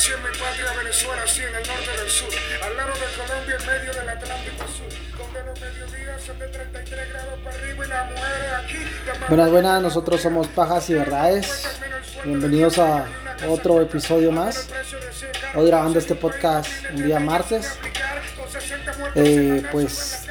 [0.00, 2.28] Nací en mi patria Venezuela, así en el norte del sur,
[2.64, 4.88] al lado de Colombia, en medio del Atlántico Sur,
[5.18, 8.76] donde los mediodías son de 33 grados para arriba y las mujeres aquí.
[9.28, 11.68] Buenas, buenas, nosotros somos Pajas y Verdades.
[12.24, 13.04] Bienvenidos a
[13.46, 14.68] otro episodio más.
[15.54, 17.70] Hoy grabando este podcast un día martes.
[19.16, 20.24] Eh, pues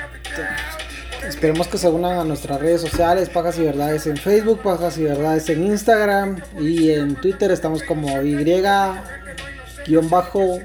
[1.28, 5.04] esperemos que se unan a nuestras redes sociales, Pajas y Verdades en Facebook, Pajas y
[5.04, 8.34] Verdades en Instagram y en Twitter estamos como Y
[9.86, 10.60] guion bajo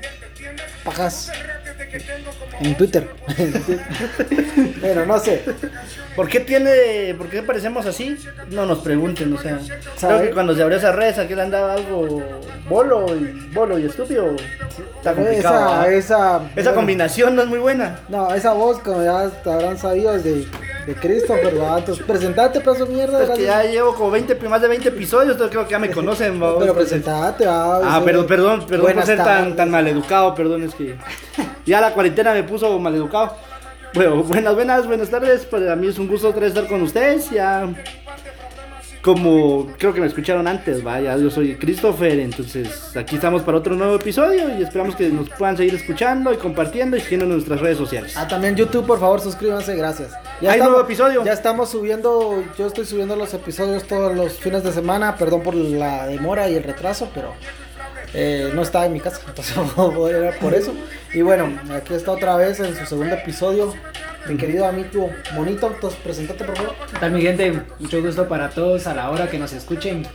[0.84, 1.30] Pajas
[2.60, 3.08] en Twitter.
[4.80, 5.42] Pero no sé.
[6.14, 8.16] ¿Por qué tiene, por qué parecemos así?
[8.50, 9.58] No nos pregunten, o sea,
[9.98, 12.22] creo que cuando se abrió esa red, aquí le andaba algo
[12.68, 14.36] bolo y bolo y estúpido.
[14.96, 15.86] Está complicado.
[15.86, 17.98] Esa, esa, Esa bueno, combinación no es muy buena.
[18.08, 20.46] No, esa voz, como ya te habrán sabido, es de,
[20.86, 21.78] de Christopher, ¿verdad?
[21.78, 23.22] Entonces, presentate, pedazo de mierda.
[23.22, 25.90] Es que ya llevo como 20, más de 20 episodios, entonces creo que ya me
[25.90, 26.42] conocen.
[26.42, 26.58] ¿va?
[26.58, 27.46] Pero presentate.
[27.46, 28.04] Ah, sí.
[28.04, 30.96] perdón, perdón, perdón por Buenas ser tan, tan maleducado, perdón, es que
[31.66, 33.36] ya la cuarentena me puso maleducado.
[33.94, 37.30] Bueno, buenas, buenas, buenas tardes, para mí es un gusto otra vez estar con ustedes,
[37.30, 37.68] ya
[39.04, 43.74] como creo que me escucharon antes, vaya, yo soy Christopher, entonces aquí estamos para otro
[43.74, 47.60] nuevo episodio y esperamos que nos puedan seguir escuchando y compartiendo y siguiendo en nuestras
[47.60, 48.14] redes sociales.
[48.16, 50.14] Ah, también YouTube, por favor, suscríbanse, gracias.
[50.40, 51.22] Hay nuevo episodio.
[51.22, 55.54] Ya estamos subiendo, yo estoy subiendo los episodios todos los fines de semana, perdón por
[55.54, 57.34] la demora y el retraso, pero
[58.14, 59.54] eh, no estaba en mi casa, entonces
[60.14, 60.72] era por eso.
[61.12, 63.74] Y bueno, aquí está otra vez en su segundo episodio,
[64.28, 66.74] mi querido amigo Monito, entonces presentate por favor.
[66.90, 67.62] ¿Qué tal mi gente?
[67.78, 70.06] Mucho gusto para todos a la hora que nos escuchen.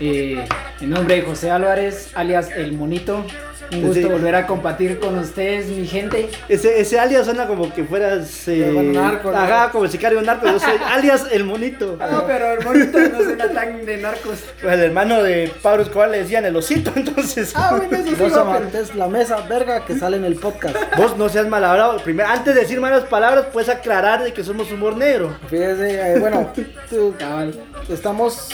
[0.00, 0.44] Eh,
[0.80, 3.24] en nombre de José Álvarez, alias El Monito.
[3.72, 4.04] Un gusto Sí.
[4.06, 6.28] volver a compartir con ustedes, mi gente.
[6.48, 9.36] Ese, ese alias suena como que fueras eh, buen narco, ¿no?
[9.38, 11.96] ajá, como sicario narco, yo soy alias el monito.
[12.10, 14.38] No, pero el Monito no suena tan de narcos.
[14.60, 17.52] Pues el hermano de Pablo Escobar le decían el osito, entonces.
[17.54, 20.76] Ah, bueno, eso sí, Vos amantes la mesa, verga, que sale en el podcast.
[20.96, 21.98] Vos no seas mal hablado.
[21.98, 25.36] Primero, antes de decir malas palabras, puedes aclarar de que somos humor negro.
[25.50, 26.52] Fíjese, eh, bueno,
[26.90, 27.54] tú- Cabal.
[27.88, 28.48] estamos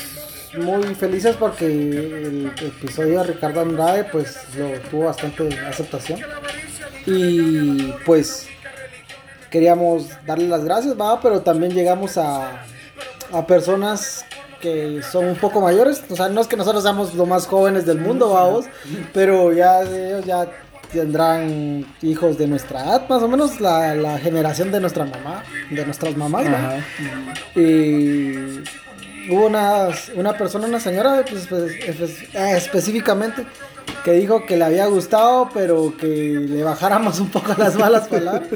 [0.59, 6.20] muy felices porque el episodio de Ricardo Andrade pues lo tuvo bastante aceptación.
[7.06, 8.48] Y pues
[9.50, 12.65] queríamos darle las gracias va pero también llegamos a,
[13.32, 14.25] a personas
[14.60, 16.03] que son un poco mayores.
[16.09, 18.66] O sea no es que nosotros seamos los más jóvenes del mundo vamos
[19.12, 20.48] pero ya ellos ya
[20.92, 25.84] tendrán hijos de nuestra edad más o menos la, la generación de nuestra mamá de
[25.84, 26.76] nuestras mamás ¿va?
[27.60, 28.62] y
[29.30, 33.44] hubo una, una persona, una señora pues, pues, espe- eh, específicamente,
[34.04, 38.48] que dijo que le había gustado, pero que le bajáramos un poco las malas palabras.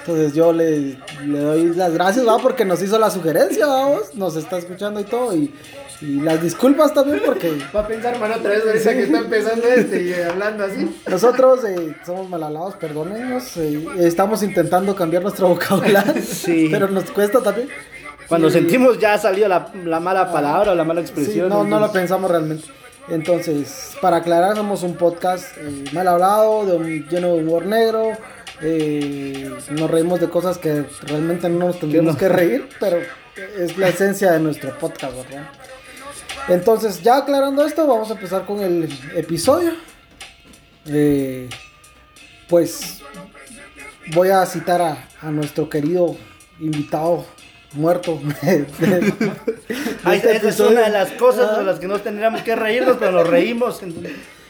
[0.00, 2.38] Entonces yo le, le doy las gracias, ¿va?
[2.38, 5.54] porque nos hizo la sugerencia, vamos, nos está escuchando y todo, y,
[6.00, 9.68] y las disculpas también porque Va a pensar, mano, otra vez ahorita que está empezando
[9.68, 10.96] este y hablando así.
[11.08, 16.66] nosotros eh, somos malalados, perdónenos, eh, estamos intentando cambiar nuestro vocabulario, Sí.
[16.70, 17.68] pero nos cuesta también.
[18.32, 18.58] Cuando Sí.
[18.58, 21.48] sentimos ya salió la, la mala palabra o la mala Sí, expresión.
[21.50, 22.64] no, no lo pensamos realmente.
[23.08, 28.12] Entonces, para aclarar, somos un podcast eh, mal hablado, de un- lleno de humor negro.
[28.64, 32.18] eh, nos reímos de cosas que realmente no nos tendríamos no.
[32.18, 32.98] que reír, pero
[33.58, 35.48] es la esencia de nuestro podcast, ¿verdad?
[36.48, 39.72] Entonces, ya aclarando esto, vamos a empezar con el episodio.
[40.86, 41.48] Eh,
[42.48, 43.02] pues
[44.14, 46.16] voy a citar a, a nuestro querido
[46.60, 47.24] invitado
[47.74, 48.20] muerto.
[48.42, 51.58] este esa es una de las cosas Ajá.
[51.60, 53.80] de las que no tendríamos que reírnos, pero nos reímos.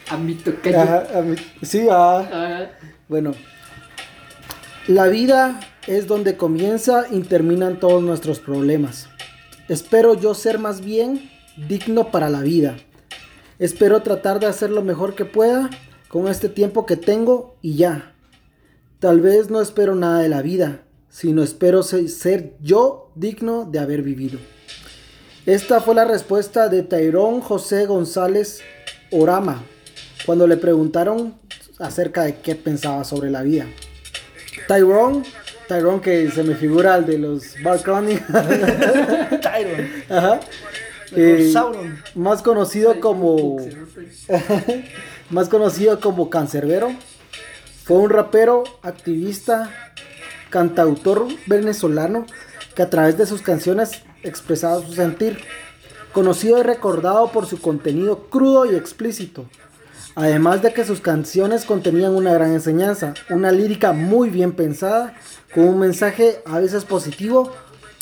[0.09, 0.75] A mi toque.
[0.75, 2.65] Ajá, a mí- sí, ah, Ah,
[3.07, 3.33] bueno.
[4.87, 9.07] La vida es donde comienza y terminan todos nuestros problemas.
[9.69, 12.75] Espero yo ser más bien digno para la vida.
[13.59, 15.69] Espero tratar de hacer lo mejor que pueda
[16.09, 18.13] con este tiempo que tengo y ya.
[18.99, 23.79] Tal vez no espero nada de la vida, sino espero se- ser yo digno de
[23.79, 24.39] haber vivido.
[25.45, 28.61] Esta fue la respuesta de Tairón José González
[29.11, 29.63] Orama
[30.25, 31.35] cuando le preguntaron
[31.79, 33.65] acerca de qué pensaba sobre la vida.
[34.67, 35.23] Tyrone,
[35.67, 38.25] Tyrone que se me figura el de los Barclonic,
[39.41, 39.89] Tyron.
[40.09, 40.39] Ajá.
[41.15, 41.53] Eh,
[42.15, 43.57] más conocido como
[45.29, 46.91] más conocido como Cancerbero,
[47.83, 49.69] fue un rapero, activista,
[50.49, 52.25] cantautor venezolano
[52.75, 55.39] que a través de sus canciones expresaba su sentir.
[56.11, 59.45] Conocido y recordado por su contenido crudo y explícito.
[60.15, 65.15] Además de que sus canciones contenían una gran enseñanza, una lírica muy bien pensada,
[65.53, 67.51] con un mensaje a veces positivo,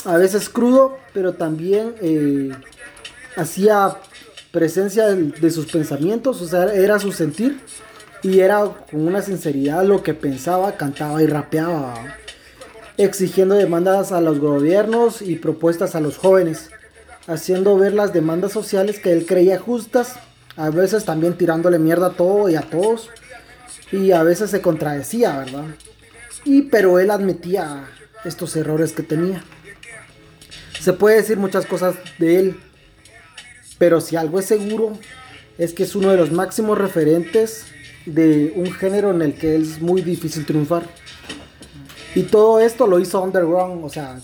[0.04, 2.52] a veces crudo, pero también eh,
[3.38, 3.96] hacía
[4.52, 7.62] presencia de, de sus pensamientos, o sea, era su sentir.
[8.24, 8.60] Y era
[8.92, 12.21] con una sinceridad lo que pensaba, cantaba y rapeaba.
[12.98, 16.70] Exigiendo demandas a los gobiernos y propuestas a los jóvenes,
[17.28, 20.16] haciendo ver las demandas sociales que él creía justas,
[20.56, 23.10] a veces también tirándole mierda a todo y a todos,
[23.92, 25.66] y a veces se contradecía, ¿verdad?
[26.44, 27.88] Y pero él admitía
[28.26, 29.44] estos errores que tenía.
[30.80, 32.60] Se puede decir muchas cosas de él,
[33.78, 34.98] pero si algo es seguro
[35.58, 37.66] es que es uno de los máximos referentes
[38.06, 40.90] de un género en el que es muy difícil triunfar.
[42.16, 44.20] Y todo esto lo hizo underground, o sea,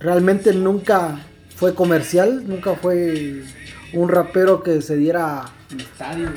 [0.00, 1.20] realmente nunca
[1.56, 3.42] fue comercial, nunca fue
[3.92, 5.44] un rapero que se diera...
[5.76, 6.30] Estadio,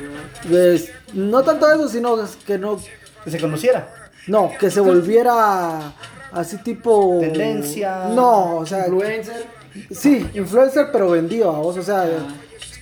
[0.48, 2.16] pues, no tanto eso, sino
[2.46, 2.78] que no,
[3.24, 3.88] Que se conociera.
[4.26, 5.92] no, que se volviera
[6.32, 7.18] así tipo...
[7.20, 8.08] Tendencia.
[8.14, 9.46] No, o sea, Influencer.
[9.90, 11.78] Sí, influencer, pero vendido a vos.
[11.78, 12.12] O sea, es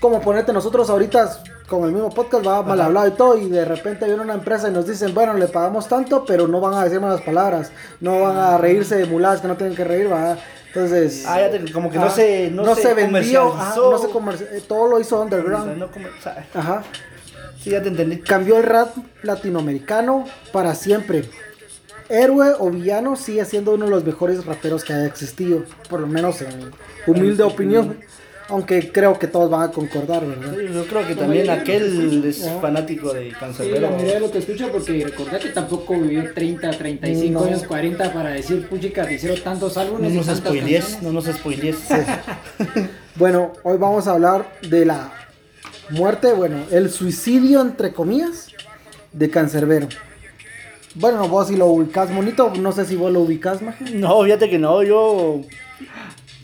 [0.00, 3.64] como ponerte nosotros ahorita con el mismo podcast, va mal hablado y todo, y de
[3.64, 6.82] repente viene una empresa y nos dicen, bueno, le pagamos tanto, pero no van a
[6.84, 7.70] decir malas palabras,
[8.00, 10.36] no van a reírse de muladas que no tienen que reír, va.
[10.68, 13.54] Entonces, Ah, ya te- como que no se- no se vendió, comercializó.
[13.54, 15.76] ajá, no se comerci- eh, todo lo hizo underground.
[15.76, 15.88] no
[16.54, 16.82] Ajá.
[17.60, 18.18] sí, ya te entendí.
[18.20, 21.28] Cambió el rap latinoamericano para siempre.
[22.08, 26.06] Héroe o villano sigue siendo uno de los mejores raperos que haya existido, por lo
[26.08, 26.72] menos en
[27.06, 28.00] humilde opinión.
[28.50, 30.54] Aunque creo que todos van a concordar, ¿verdad?
[30.58, 32.60] Sí, Yo creo que también aquel es Ajá.
[32.60, 33.80] fanático de Sí, Cancerbero.
[33.80, 37.46] la mayoría de lo que escucha, porque recordad que tampoco vivió 30, 35 No.
[37.46, 41.24] años, 40 para decir, puchica, te hicieron tantos no álbumes y nos spoilees, no nos
[41.26, 41.76] spoilees.
[43.16, 45.12] Bueno, hoy vamos a hablar de la
[45.90, 48.48] muerte, bueno, el suicidio, entre comillas,
[49.12, 49.88] de Cancerbero.
[50.94, 53.84] Bueno, vos si lo ubicás, monito, no sé si vos lo ubicás, maje.
[53.94, 55.40] No, fíjate que no, yo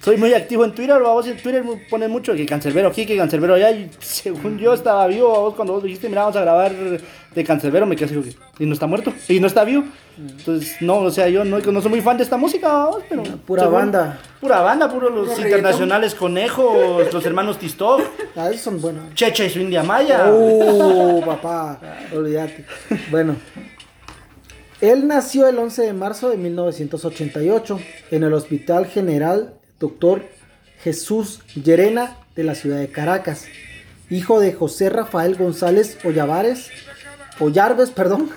[0.06, 3.54] soy muy activo en Twitter, vos en Twitter ponen mucho que Cancerbero aquí, que Cancerbero
[3.54, 7.44] allá, y según yo estaba vivo, vos cuando vos dijiste, mira, vamos a grabar de
[7.44, 9.82] Cancerbero, me quedé así, y no está muerto, y no está vivo.
[10.16, 13.24] Entonces, no, o sea, yo no, no soy muy fan de esta música, vamos, pero...
[13.24, 14.20] Pura según- banda.
[14.40, 18.00] Pura banda, puro los Puro internacionales conejos, los hermanos Tistov,
[18.36, 19.12] Ah, esos son buenos.
[19.14, 20.26] Checha y su India Maya.
[20.30, 21.80] Oh, papá,
[22.14, 22.64] olvídate.
[23.10, 23.34] Bueno,
[24.80, 27.80] él nació el 11 de marzo de 1988
[28.12, 30.24] en el Hospital General Dr.
[30.82, 33.46] Jesús Llerena de la ciudad de Caracas,
[34.10, 36.70] hijo de José Rafael González Ollavares,
[37.40, 38.30] Ollarves, perdón,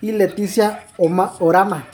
[0.00, 1.86] y Leticia Oma- Orama.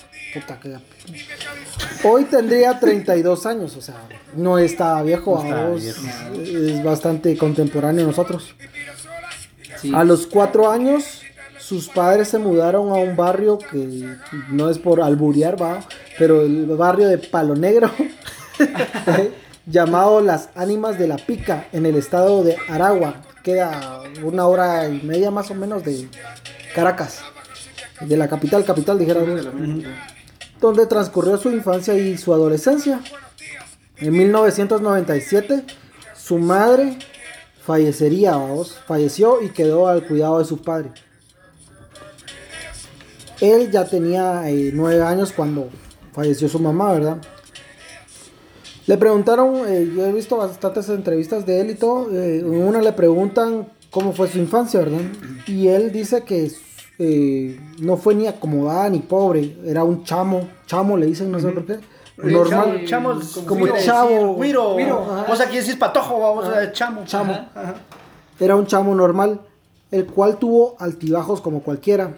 [2.05, 3.97] Hoy tendría 32 años, o sea,
[4.37, 6.01] no está viejo, No está a vos, viejo.
[6.43, 8.55] es bastante contemporáneo a nosotros.
[9.81, 9.93] Sí.
[9.95, 11.23] A los cuatro años,
[11.59, 14.15] sus padres se mudaron a un barrio que
[14.51, 15.85] no es por alburear, va,
[16.19, 17.91] pero el barrio de Palo Negro,
[19.67, 23.23] llamado Las Ánimas de la Pica, en el estado de Aragua.
[23.43, 26.09] Queda una hora y media más o menos de
[26.75, 27.21] Caracas,
[28.01, 29.85] de la capital, capital, dijeron,
[30.61, 33.01] donde transcurrió su infancia y su adolescencia.
[33.97, 35.65] En 1997,
[36.15, 36.99] su madre
[37.65, 40.91] fallecería, vamos, falleció y quedó al cuidado de su padre.
[43.41, 45.71] Él ya tenía eh, nueve años cuando
[46.13, 47.19] falleció su mamá, ¿verdad?
[48.91, 52.83] Le preguntaron, eh, yo he visto bastantes entrevistas de él y todo, eh, en una
[52.83, 54.99] le preguntan cómo fue su infancia, ¿verdad?
[55.47, 56.51] Y él dice que
[56.99, 61.53] eh, no fue ni acomodada ni pobre, era un chamo, chamo le dicen, no sé
[61.53, 61.79] por qué,
[62.17, 65.25] normal, Chamo- chamos, como quiere chavo, ajá.
[65.29, 67.05] Vos aquí decís patojo, vamos a decir chamo.
[67.05, 67.33] Chamo.
[67.33, 67.75] Ajá, ajá.
[68.41, 69.41] Era un chamo normal,
[69.93, 72.17] el cual tuvo altibajos como cualquiera.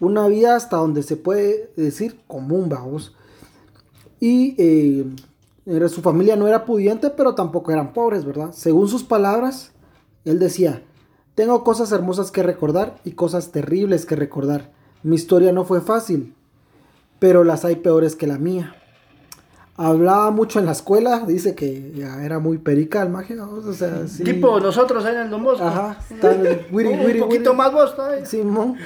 [0.00, 3.14] Una vida hasta donde se puede decir común, vamos.
[4.18, 5.04] Y eh,
[5.66, 8.50] era- su familia no era pudiente, pero tampoco eran pobres, ¿verdad?
[8.52, 9.72] Según sus palabras,
[10.24, 10.82] él decía,
[11.34, 14.70] tengo cosas hermosas que recordar y cosas terribles que recordar.
[15.02, 16.34] Mi historia no fue fácil,
[17.18, 18.76] pero las hay peores que la mía.
[19.76, 24.06] Hablaba mucho en la escuela, dice que ya era muy perica el magia, o sea,
[24.06, 24.22] sí.
[24.22, 25.64] Tipo nosotros ahí en el Don Bosco.
[25.64, 26.30] Ajá, está
[26.70, 27.56] wiri, Un poquito wiri.
[27.58, 27.94] más vos.
[28.22, 28.76] Simón.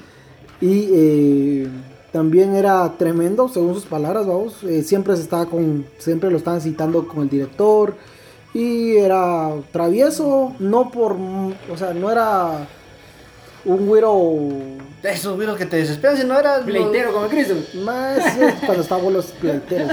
[0.62, 1.68] y eh,
[2.12, 4.62] también era tremendo, según sus palabras, vamos.
[4.64, 7.94] eh, siempre se estaba con, siempre lo estaban citando con el director.
[8.52, 12.66] Y era travieso, no por, o sea, no era
[13.64, 14.38] un güiro
[15.02, 16.62] De esos güiros que te desesperan si no eras.
[16.62, 17.54] Pleitero como Cristo.
[17.84, 19.92] más sí, cuando estaban los pleiteros.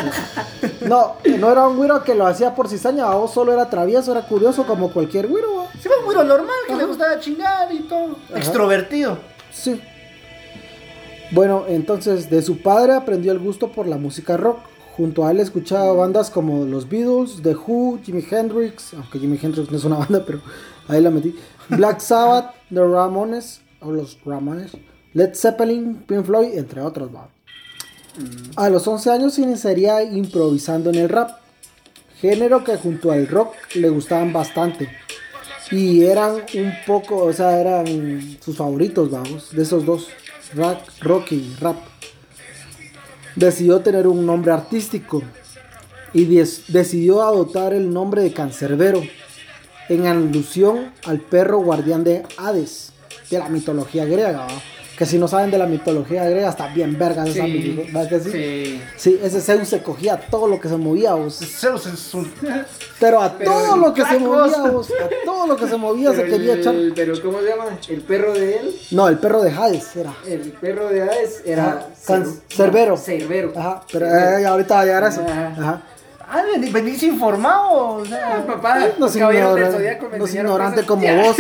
[0.62, 0.72] sí.
[0.88, 4.28] No, no era un güiro que lo hacía por cizaña, o solo era travieso, era
[4.28, 5.68] curioso como cualquier güiro.
[5.80, 8.18] Sí, un güiro normal que le gustaba chingar y todo.
[8.34, 9.20] Extrovertido.
[9.52, 9.80] Sí.
[11.32, 14.60] Bueno, entonces de su padre aprendió el gusto por la música rock.
[14.96, 19.70] Junto a él escuchaba bandas como los Beatles, The Who, Jimi Hendrix, aunque Jimi Hendrix
[19.70, 20.42] no es una banda, pero
[20.88, 21.36] ahí la metí.
[21.70, 24.72] Black Sabbath, The Ramones, o los Ramones,
[25.14, 27.12] Led Zeppelin, Pink Floyd, entre otros.
[28.56, 31.32] A los 11 años iniciaría improvisando en el rap,
[32.20, 34.90] género que junto al rock le gustaban bastante.
[35.70, 40.08] Y eran un poco, o sea, eran sus favoritos, vamos, de esos dos,
[40.54, 41.78] rock, rock y rap.
[43.36, 45.22] Decidió tener un nombre artístico
[46.14, 49.02] y decidió adoptar el nombre de Cancerbero
[49.90, 52.92] en alusión al perro guardián de Hades,
[53.30, 54.48] de la mitología griega.
[54.98, 58.20] Que si no saben de la mitología griega, está bien vergas esa mitología, ¿verdad que
[58.20, 58.32] sí?
[58.32, 58.82] sí.
[58.98, 61.36] Sí, ese Zeus se cogía todo lo que se movía, vos.
[61.36, 62.32] Zeus es un...
[63.00, 64.90] Pero a Pero todo lo que se movía, vos.
[64.92, 66.76] A todo lo que se movía se quería el- echar.
[66.96, 67.66] Pero ¿cómo se llama?
[67.88, 68.76] El perro de él.
[68.90, 70.16] No, el perro de Hades era.
[70.26, 71.90] El perro de Hades era.
[72.50, 72.98] Cerbero.
[72.98, 73.54] Cerbero.
[73.56, 75.22] Ajá, pero eh, ahorita va a llegar a eso.
[75.22, 75.54] Ajá.
[75.60, 75.82] Ajá.
[76.30, 77.70] Ah, ven- venís informado.
[77.72, 81.38] O Ah, sea, papá, No del ignorante, no ignorante como vos.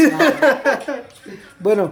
[1.59, 1.89] bueno,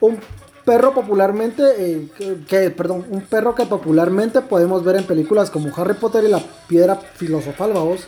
[0.00, 0.18] un
[0.64, 5.70] perro popularmente, eh, que, que- perdón, un perro que popularmente podemos ver en películas como
[5.76, 8.00] Harry Potter y la piedra filosofal, vos.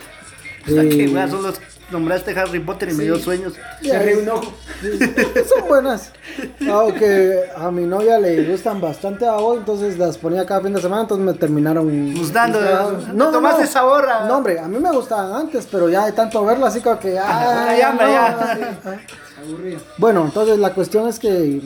[0.67, 1.53] o sea, que, wea, solo
[1.91, 3.53] nombraste Harry Potter y me dio sueños.
[3.83, 4.51] Un ojo.
[5.55, 6.11] Son buenas.
[6.67, 10.81] Aunque a mi novia le gustan bastante a vos, entonces las ponía cada fin de
[10.81, 12.59] semana, entonces me terminaron Gustando,
[13.13, 13.67] No, tomaste no.
[13.67, 16.81] sabor a- No, hombre, a mí me gustaban antes, pero ya de tanto verlo así
[16.81, 17.19] como que.
[17.19, 18.37] ah, ya, no, ya.
[18.41, 18.95] ah.
[19.97, 21.61] Bueno, entonces la cuestión es que.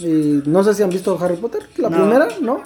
[0.00, 1.96] Eh, no sé si han visto Harry Potter, la No.
[1.98, 2.62] primera, ¿no?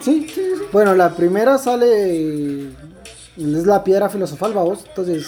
[0.00, 0.52] Sí, sí.
[0.72, 2.66] Bueno, la primera sale.
[3.36, 4.80] Es la piedra filosofal, vamos.
[4.88, 5.26] Entonces,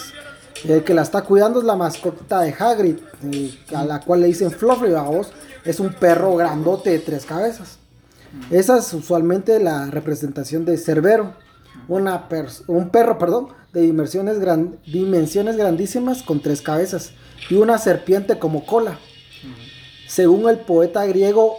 [0.63, 2.97] el que la está cuidando es la mascota de Hagrid,
[3.31, 5.31] eh, a la cual le dicen Fluffy, vamos.
[5.63, 7.79] Es un perro grandote de tres cabezas.
[8.51, 11.33] Esa es usualmente la representación de Cerbero,
[11.87, 12.27] una
[12.67, 17.11] un perro, perdón, de dimensiones, gran- dimensiones grandísimas con tres cabezas
[17.49, 18.99] y una serpiente como cola.
[20.15, 21.57] Según el poeta griego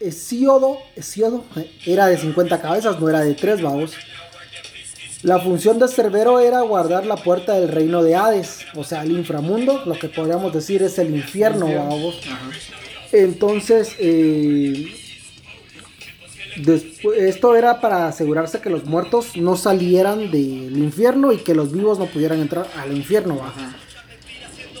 [0.00, 3.94] Hesíodo, Hesíodo eh, era de 50 cabezas, no era de tres, vamos.
[5.22, 9.12] La función de Cerbero era guardar la puerta del reino de Hades, o sea, el
[9.12, 12.20] inframundo, lo que podríamos decir es el infierno, vamos.
[13.12, 14.94] Entonces, eh,
[17.16, 21.98] esto era para asegurarse que los muertos no salieran del infierno y que los vivos
[21.98, 23.38] no pudieran entrar al infierno.
[23.38, 23.54] ¿va?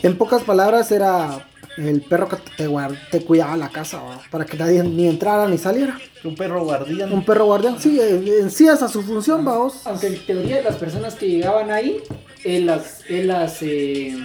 [0.02, 2.68] En pocas palabras, era el perro que te,
[3.10, 4.20] te cuidaba la casa ¿va?
[4.30, 5.98] para que nadie ni entrara ni saliera.
[6.24, 7.12] Un perro guardián.
[7.12, 9.86] Un perro guardián, sí, en, en sí esa es su función, vamos.
[9.86, 12.02] Aunque en teoría las personas que llegaban ahí,
[12.44, 14.16] él las, él las, eh,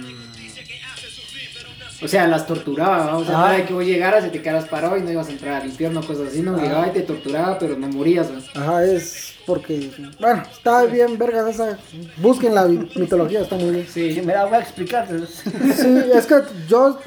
[2.02, 3.18] o sea, las torturaba, ¿no?
[3.18, 3.48] o sea, Ah.
[3.48, 5.68] no era que vos llegaras y te quedaras parado y no ibas a entrar al
[5.68, 6.60] infierno, cosas así, no, Ah.
[6.62, 8.40] llegaba y te torturaba, pero no morías, ¿no?
[8.60, 9.90] Ajá, es porque,
[10.20, 11.76] bueno, está bien, vergas esa.
[12.18, 13.86] Busquen la mitología, está muy bien.
[13.92, 15.08] Sí, me la voy a explicar.
[15.08, 16.34] Sí, es que
[16.68, 16.98] yo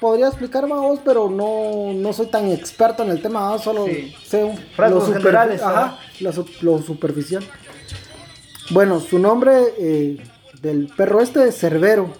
[0.00, 4.14] podría explicar vamos, pero no, no soy tan experto en el tema, solo Sí.
[4.26, 6.30] sé un- Rasgos generales, ajá, lo,
[6.62, 7.44] lo superficial.
[8.70, 10.16] Bueno, su nombre eh,
[10.60, 12.10] del perro este es Cerbero.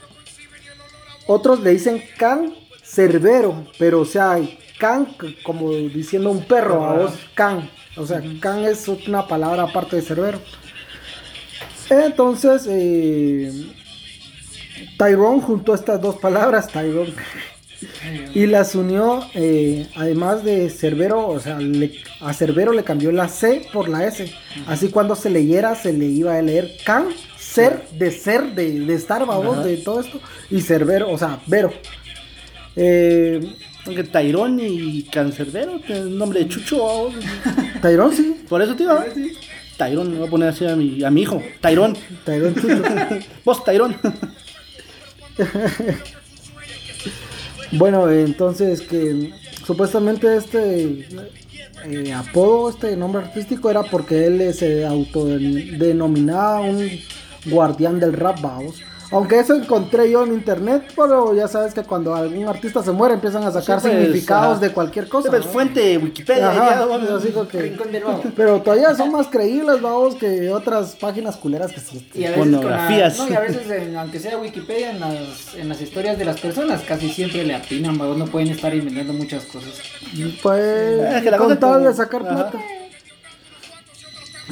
[1.27, 4.39] Otros le dicen Can Cerbero, pero o sea,
[4.79, 5.09] Can
[5.43, 7.69] como diciendo un perro, a vos, Can.
[7.97, 10.39] O sea, Can es una palabra aparte de Cerbero.
[11.89, 13.51] Entonces, eh,
[14.99, 17.15] Tyrone juntó estas dos palabras, Tyrone,
[18.35, 23.29] y las unió, eh, además de Cerbero, o sea, le- a Cerbero le cambió la
[23.29, 24.33] C por la S.
[24.67, 27.09] Así cuando se leyera, se le iba a leer Can,
[27.57, 30.21] ser, de ser, de, de estar, babos, de todo esto,
[30.51, 31.73] y Cerbero, o sea, Vero.
[32.77, 33.41] Eh,
[34.13, 37.09] Tairón y Cancerbero, el nombre de Chucho.
[37.83, 39.05] Tyrone, sí, Por eso te iba.
[39.77, 41.43] Tairón, me voy a poner así a mi, a mi hijo.
[41.61, 41.97] Tairón.
[42.27, 42.83] Chucho.
[43.45, 43.97] Vos, Tairón.
[47.73, 49.33] Bueno, entonces que
[49.67, 51.09] supuestamente este
[51.85, 56.89] eh, apodo, este nombre artístico era porque él eh, se autodenominaba un
[57.51, 58.83] guardián del rap, vamos.
[59.13, 63.15] Aunque eso encontré yo en internet, pero ya sabes que cuando algún artista se muere
[63.15, 64.67] empiezan a sacar Sí, pues, significados ajá.
[64.67, 65.31] de cualquier cosa.
[65.31, 65.53] Pues, ¿no?
[65.53, 66.51] fuente Wikipedia.
[66.51, 67.09] Ajá, ya, vamos.
[67.11, 68.23] así como que- Rincón del Vago.
[68.35, 72.09] pero todavía son más creíbles, vamos, que otras páginas culeras que sí.
[72.15, 73.17] Y a veces, con la- Pornografías.
[73.19, 76.41] no, y a veces en- aunque sea Wikipedia, en las, en las historias de las
[76.41, 78.07] personas, casi siempre le atinan, ¿va?
[78.13, 79.71] no pueden estar inventando muchas cosas.
[80.43, 80.61] Pues,
[81.15, 82.51] Es que la con tal como- de sacar Ajá.
[82.51, 82.59] plata.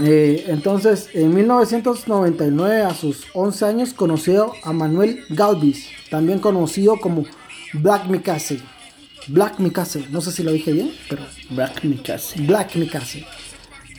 [0.00, 7.24] Eh, entonces, en 1999, a sus 11 años, conoció a Manuel Galvis, también conocido como
[7.74, 8.60] Black Mikase.
[9.28, 12.42] Black Mikase, no sé si lo dije bien, pero Black Mikase.
[12.42, 13.24] Black Mikase.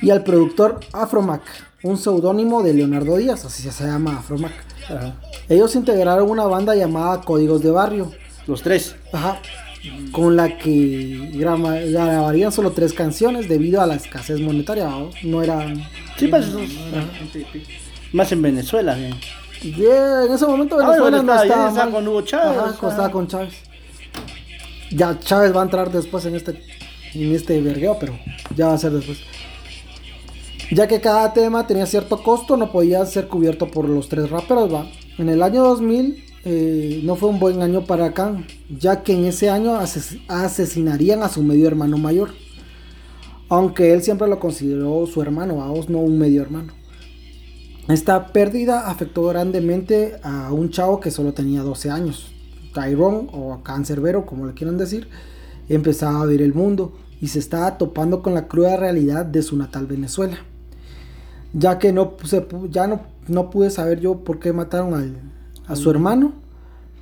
[0.01, 1.41] Y al productor Afromac,
[1.83, 4.53] un seudónimo de Leonardo Díaz, así se llama Afromac.
[4.89, 5.15] Ajá.
[5.47, 8.11] Ellos integraron una banda llamada Códigos de Barrio,
[8.47, 8.95] Los tres.
[9.11, 9.39] Ajá.
[10.11, 14.89] Con la que grabarían solo tres canciones debido a la escasez monetaria.
[15.23, 15.83] No eran.
[16.17, 16.45] Sí, pues
[18.13, 18.95] más en Venezuela.
[19.61, 22.77] Yeah, en ese momento Ah, Venezuela bueno, no estaba- con Hugo Chávez, Ajá, o sea.
[22.79, 23.53] cuando estaba con Chávez.
[24.91, 26.61] Ya Chávez va a entrar después en este
[27.13, 28.17] en este vergueo, pero
[28.55, 29.19] ya va a ser después.
[30.71, 34.73] Ya que cada tema tenía cierto costo, no podía ser cubierto por los tres raperos,
[34.73, 34.87] va.
[35.17, 39.25] En el año 2000 eh, no fue un buen año para Khan, ya que en
[39.25, 42.29] ese año ases- asesinarían a su medio hermano mayor.
[43.49, 46.73] Aunque él siempre lo consideró su hermano, vamos, no un medio hermano.
[47.87, 52.31] Esta pérdida afectó grandemente a un chavo que solo tenía 12 años.
[52.73, 55.07] Tyrone o Cancerbero, como le quieran decir,
[55.69, 59.55] empezaba a ver el mundo y se estaba topando con la cruda realidad de su
[59.57, 60.37] natal Venezuela.
[61.53, 65.34] Ya que no, se ya no, no pude saber yo por qué mataron al-
[65.67, 66.33] a su hermano.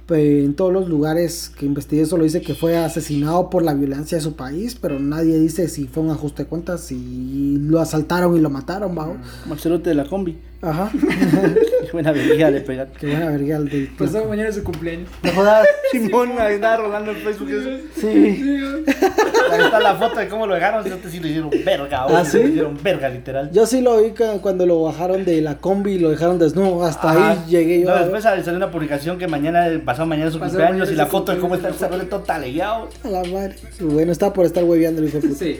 [0.10, 4.22] En todos los lugares que investigué solo dice que fue asesinado por la violencia de
[4.22, 8.42] su país, pero nadie dice si fue un ajuste de cuentas, si lo asaltaron y
[8.42, 9.16] lo mataron, ¿va?
[9.48, 10.38] Marcelote de la combi.
[10.62, 10.92] Ajá.
[11.82, 12.92] Qué buena verga le pegar.
[13.00, 15.10] Qué buena verga el del Pues no, mañana es su cumpleaños.
[15.24, 15.68] No jodas.
[15.92, 17.50] Simón ahí andaba rolando en Facebook.
[17.50, 17.70] eso.
[17.96, 18.86] Sí.
[19.54, 20.84] Ahí está la foto de cómo lo dejaron.
[20.86, 22.06] Yo te sí lo hicieron verga.
[22.10, 22.40] ¿Ah, sí?
[22.40, 23.52] Lo hicieron verga, literal.
[23.52, 26.84] Yo sí lo vi cu- cuando lo bajaron de la combi y lo dejaron desnudo.
[26.84, 27.32] Hasta Ajá.
[27.32, 27.90] ahí llegué yo.
[27.90, 31.06] No, después salió una publicación que mañana, pasado mañana es su Pasado cumpleaños y la
[31.06, 32.90] foto de cómo está el salón todo talegueado.
[33.04, 33.56] A la madre.
[33.80, 35.40] Bueno, está por estar hueveando el hijo de puta.
[35.40, 35.60] Sí.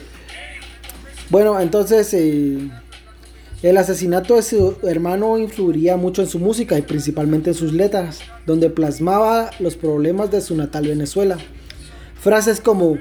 [1.30, 2.68] Bueno, entonces eh,
[3.62, 8.20] el asesinato de su hermano influiría mucho en su música y principalmente en sus letras,
[8.46, 11.38] donde plasmaba los problemas de su natal Venezuela.
[12.20, 12.98] Frases como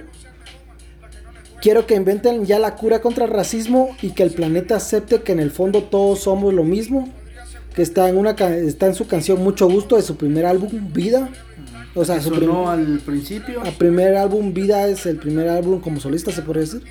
[1.64, 5.32] Quiero que inventen ya la cura contra el racismo y que el planeta acepte que
[5.32, 7.08] en el fondo todos somos lo mismo.
[7.74, 11.30] Que está en una está en su canción Mucho Gusto de su primer álbum Vida.
[11.96, 13.64] O sea, su prim- al principio.
[13.64, 16.84] el primer álbum Vida es el primer álbum como solista, se puede decir.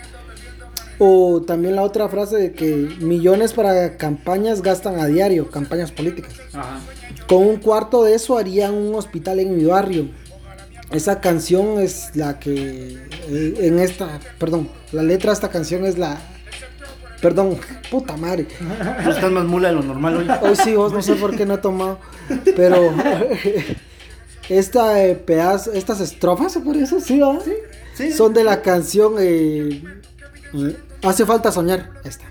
[0.99, 6.33] O también la otra frase de que millones para campañas gastan a diario, campañas políticas.
[6.55, 6.79] Ajá.
[7.29, 10.09] Con un cuarto de eso harían un hospital en mi barrio.
[10.93, 15.99] Esa canción es la que eh, en esta, perdón, la letra de esta canción es
[15.99, 16.21] la
[17.23, 17.57] Perdón,
[17.91, 18.49] puta madre.
[19.05, 20.29] No estás más mula de lo normal hoy.
[20.43, 22.01] Hoy sí, vos no sé por qué no he tomado.
[22.57, 22.93] Pero
[24.49, 27.01] esta eh, pedazo, estas estrofas, ¿se puede decir?
[27.01, 27.43] Sí, ¿verdad?
[27.95, 28.11] Sí.
[28.11, 29.83] Son de la canción eh,
[31.03, 31.91] Hace falta soñar.
[32.05, 32.25] Esta.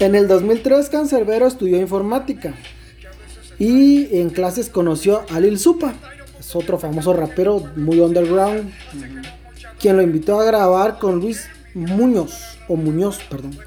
[0.00, 2.54] En el 2003, Cancerbero estudió informática.
[3.58, 5.94] Y en clases conoció a Lil Supa.
[6.46, 8.72] Es otro famoso rapero muy underground.
[9.80, 12.58] Quien lo invitó a grabar con Luis Muñoz.
[12.68, 13.58] O Muñoz, perdón.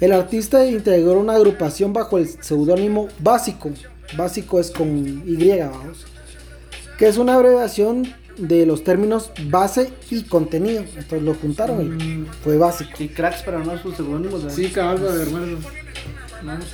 [0.00, 3.70] El artista integró una agrupación bajo el seudónimo Básico.
[4.16, 4.88] Básico es con
[5.26, 6.06] Y, vamos.
[6.96, 10.84] Que es una abreviación de los términos base y contenido.
[10.96, 12.92] Entonces lo juntaron y fue básico.
[12.96, 14.50] Sí, cracks, pero no sus seudónimos.
[14.54, 15.58] Sí, caballo, hermano.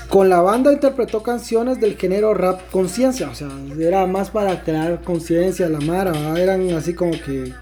[0.08, 3.48] Con la banda interpretó canciones del género rap conciencia, o sea,
[3.78, 7.52] era más para crear conciencia, la mara, eran así como que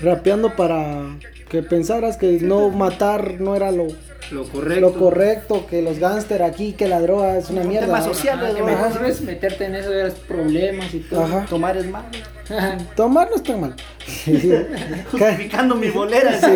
[0.00, 1.16] rapeando para
[1.48, 3.86] que pensaras que no matar no era lo,
[4.32, 4.80] Lo correcto.
[4.80, 7.86] lo correcto, que los gángster aquí, que la droga es una Un mierda.
[7.86, 11.22] tema social, Ah, que mejor no es meterte en eso de los problemas y todo.
[11.22, 11.46] Ajá.
[11.48, 12.06] Tomar es malo.
[12.96, 13.74] Tomar no está mal.
[15.10, 16.40] Justificando mi bolera.
[16.40, 16.46] Sí,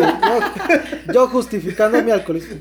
[1.07, 2.57] yo, yo justificando mi alcoholismo.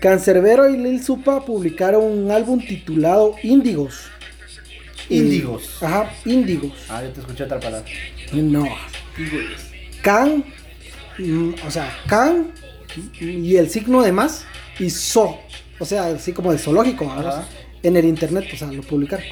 [0.00, 4.06] Cancerbero y Lil Supa publicaron un álbum titulado Índigos.
[5.08, 5.82] Índigos.
[5.82, 6.72] Ajá, Índigos.
[6.88, 7.86] Ah, yo te escuché otra palabra.
[8.32, 8.64] No.
[10.02, 10.44] Can,
[11.18, 12.52] mm, o sea, can
[13.20, 14.44] y el signo de más
[14.78, 15.38] y so.
[15.78, 17.10] O sea, así como de zoológico,
[17.82, 19.24] en el internet, o sea, lo publicaron.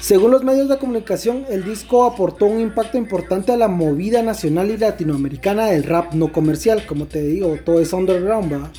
[0.00, 4.70] Según los medios de comunicación, el disco aportó un impacto importante a la movida nacional
[4.70, 8.70] y latinoamericana del rap no comercial, como te digo, todo es underground.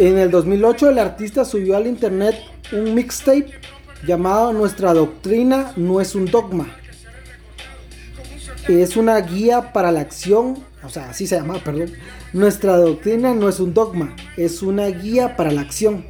[0.00, 2.36] En el 2008 el artista subió al internet
[2.72, 3.52] un mixtape
[4.04, 6.66] llamado Nuestra doctrina no es un dogma.
[8.68, 11.92] Es una guía para la acción, o sea, así se llama, perdón.
[12.32, 16.04] Nuestra doctrina no es un dogma, es una guía para la acción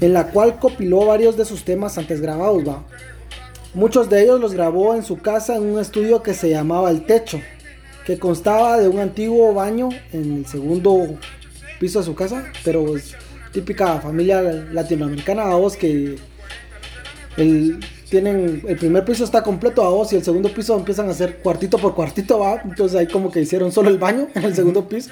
[0.00, 2.64] en la cual compiló varios de sus temas antes grabados.
[3.74, 7.04] Muchos de ellos los grabó en su casa en un estudio que se llamaba El
[7.04, 7.40] Techo,
[8.04, 11.18] que constaba de un antiguo baño en el segundo
[11.78, 12.94] piso de su casa, pero
[13.52, 16.18] típica familia latinoamericana, vos que
[17.36, 21.12] el, tienen, el primer piso está completo a vos y el segundo piso empiezan a
[21.12, 22.60] hacer cuartito por cuartito, va.
[22.64, 25.10] Entonces ahí como que hicieron solo el baño en el segundo piso.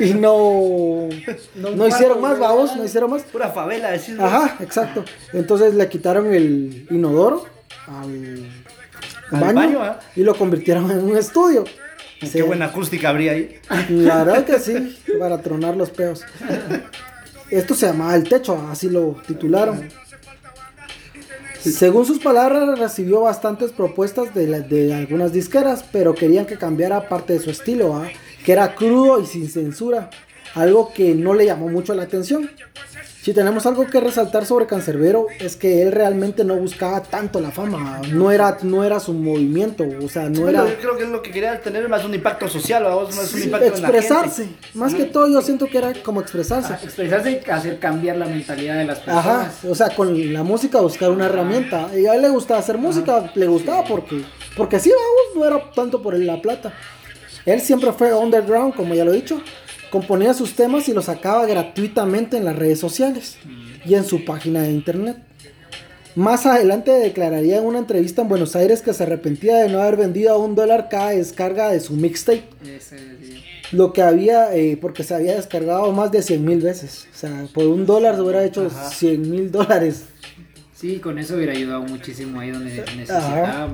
[0.00, 1.08] Y no,
[1.54, 3.22] no, hicieron más, vamos, no hicieron más.
[3.22, 4.18] Pura favela, decís.
[4.18, 5.04] Ajá, exacto.
[5.32, 7.44] Entonces le quitaron el inodoro
[7.86, 8.44] al,
[9.30, 10.00] Al baño, baño, ¿ah?
[10.16, 11.64] y lo convirtieron en un estudio.
[12.18, 12.40] Qué Sí.
[12.42, 13.58] buena acústica habría ahí.
[13.90, 16.24] La verdad que sí, para tronar los peos.
[17.50, 19.88] Esto se llamaba El Techo, así lo titularon.
[21.72, 27.08] Según sus palabras, recibió bastantes propuestas de, la- de algunas disqueras, pero querían que cambiara
[27.08, 28.08] parte de su estilo, ¿ah?
[28.44, 30.10] que era crudo y sin censura,
[30.54, 32.50] algo que no le llamó mucho la atención.
[33.26, 37.50] Si tenemos algo que resaltar sobre Cancerbero es que él realmente no buscaba tanto la
[37.50, 41.02] fama, no era, no era su movimiento, o sea, no Bueno, era yo creo que
[41.02, 42.84] es lo que quería tener más un impacto social.
[42.84, 43.98] Más un impacto en la gente.
[43.98, 44.48] expresarse.
[44.74, 46.72] Más que todo yo siento que era como expresarse.
[46.72, 49.64] Ah, expresarse y hacer cambiar la mentalidad de las Ajá, personas.
[49.64, 51.88] o sea, con la música buscar una herramienta.
[51.98, 54.22] Y a él le gustaba hacer música, le gustaba porque,
[54.56, 56.72] porque sí, vamos, no era tanto por la plata.
[57.44, 59.42] Él siempre fue underground, como ya lo he dicho.
[59.90, 63.36] Componía sus temas y los sacaba gratuitamente en las redes sociales
[63.84, 65.16] y en su página de internet.
[66.16, 69.96] Más adelante declararía en una entrevista en Buenos Aires que se arrepentía de no haber
[69.96, 72.44] vendido a un dólar cada descarga de su mixtape.
[72.80, 73.42] Sí.
[73.72, 77.06] Lo que había, eh, porque se había descargado más de 100 mil veces.
[77.14, 80.04] O sea, por un dólar se hubiera hecho 100 mil dólares.
[80.74, 82.94] Sí, con eso hubiera ayudado muchísimo ahí donde Ajá.
[82.96, 83.68] necesitaba.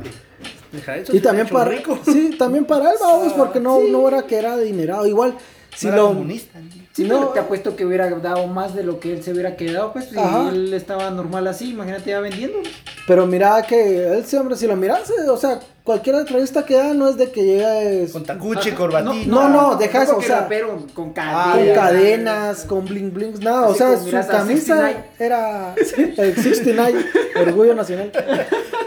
[0.72, 1.98] Deja Y también para, rico.
[2.04, 5.06] sí, también para él, vamos, porque no, no era que era adinerado.
[5.06, 5.34] Igual,
[5.76, 6.06] si No lo...
[6.08, 6.58] comunista.
[6.92, 7.14] Sí, No.
[7.20, 10.10] pero te apuesto que hubiera dado más de lo que él se hubiera quedado, pues,
[10.10, 10.50] si Ajá.
[10.50, 12.58] él estaba normal así, imagínate ya vendiendo.
[13.06, 16.92] Pero mira que él siempre, si lo miras, eh, o sea, cualquier entrevista que da
[16.92, 19.26] no es de que llegue Con tacuche, corbatito.
[19.30, 23.40] No, no, deja eso, o sea, rapero con Ah, con ya, cadenas, con bling blings,
[23.40, 25.04] nada, o sea, su camisa 69.
[25.18, 27.04] era sí, el 69,
[27.40, 28.12] Orgullo Nacional.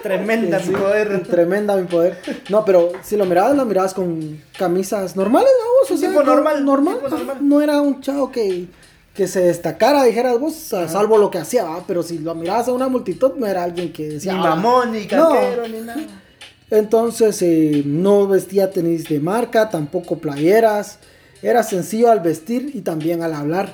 [0.03, 1.23] Tremenda, Sí, mi poder.
[1.23, 2.19] Tremenda mi poder.
[2.49, 5.64] No, pero si lo mirabas, lo mirabas con camisas normales, vamos.
[6.19, 6.95] Tipo normal, normal.
[6.97, 7.37] tipo normal.
[7.41, 8.67] No era un chavo que,
[9.13, 11.83] que se destacara, dijeras vos, a salvo lo que hacía, ¿va?
[11.87, 14.33] pero si lo mirabas a una multitud, no era alguien que Ni decía.
[14.33, 14.37] "Ah".
[14.37, 15.33] mamón, ni No.
[15.67, 16.01] ni nada.
[16.71, 20.97] Entonces, eh, no vestía tenis de marca, tampoco playeras.
[21.41, 23.71] Era sencillo al vestir y también al hablar.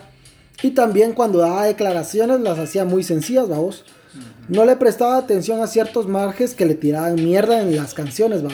[0.62, 3.86] Y también cuando daba declaraciones las hacía muy sencillas, vamos.
[4.50, 8.52] No le prestaba atención a ciertos marges que le tiraban mierda en las canciones, va.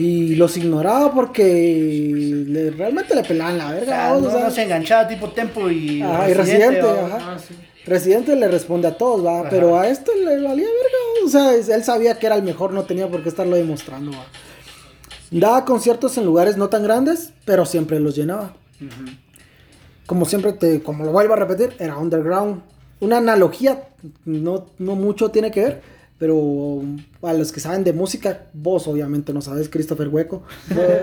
[0.00, 4.50] Y los ignoraba porque le- realmente le pelaban la O verga, sea, no, o no
[4.50, 6.00] se enganchaba tipo tempo y.
[6.00, 7.06] Ajá, y Residente, ¿va?
[7.06, 7.18] ajá.
[7.34, 7.54] Ah, sí.
[7.84, 9.50] Residente le responde a todos, va, Ajá.
[9.50, 12.84] pero a este le valía verga, o sea, él sabía que era el mejor, no
[12.84, 14.24] tenía por qué estarlo demostrando, va.
[15.30, 18.54] Daba conciertos en lugares no tan grandes, pero siempre los llenaba.
[20.06, 22.62] Como siempre te, como lo vuelvo a repetir, era underground.
[23.00, 23.88] Una analogía,
[24.24, 25.82] no, no mucho tiene que ver,
[26.20, 26.82] pero
[27.22, 30.42] a los que saben de música, vos obviamente no sabes, Christopher Hueco.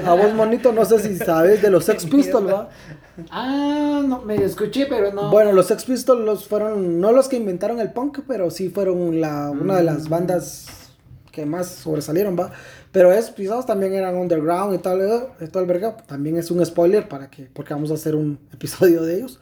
[0.06, 2.70] A vos, monito, no sé si sabes de los Sex Pistols, va.
[3.32, 5.32] Ah, no, me escuché, pero no.
[5.32, 9.20] Bueno, los Sex Pistols los fueron, no los que inventaron el punk, pero sí fueron
[9.20, 10.68] la, una de las bandas
[11.32, 12.52] que más sobresalieron, va.
[12.92, 15.98] Pero esos pisados también eran underground y tal, eh, y el verga.
[15.98, 19.40] También es un spoiler para que, porque vamos a hacer un episodio de ellos.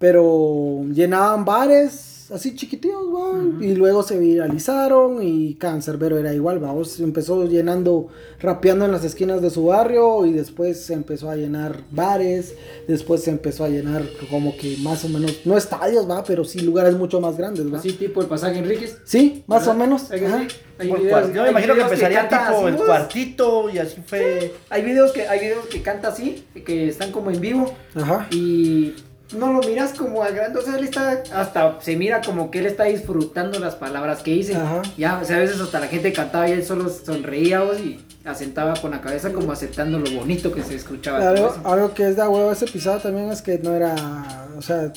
[0.00, 3.64] Pero llenaban bares así chiquititos, va.
[3.64, 6.98] Y luego se viralizaron y Cancerbero era igual, vamos.
[7.00, 8.08] Empezó llenando,
[8.40, 12.54] rapeando en las esquinas de su barrio y después se empezó a llenar bares.
[12.88, 16.60] Después se empezó a llenar como que más o menos, no estadios, va, pero sí
[16.60, 17.78] lugares mucho más grandes, va.
[17.78, 18.98] Así tipo el pasaje Enríquez.
[19.04, 20.10] Sí, más o menos.
[20.10, 20.46] Hay que ajá.
[20.78, 22.86] hay Por videos- Yo me imagino que empezaría canta tipo así, el pues.
[22.86, 24.54] cuartito y así fue.
[24.70, 28.26] Hay videos que hay videos que canta así, que están como en vivo Ajá.
[28.30, 28.94] y
[29.36, 32.60] no lo miras como al grande, o sea, él está hasta se mira como que
[32.60, 34.54] él está disfrutando las palabras que dice.
[34.54, 34.82] Ajá.
[34.96, 38.00] Ya, o sea, a veces hasta la gente cantaba y él solo sonreía vos, y
[38.24, 41.28] asentaba con la cabeza como aceptando lo bonito que se escuchaba.
[41.30, 44.62] Algo, algo que es de a huevo ese episodio también es que no era, o
[44.62, 44.92] sea,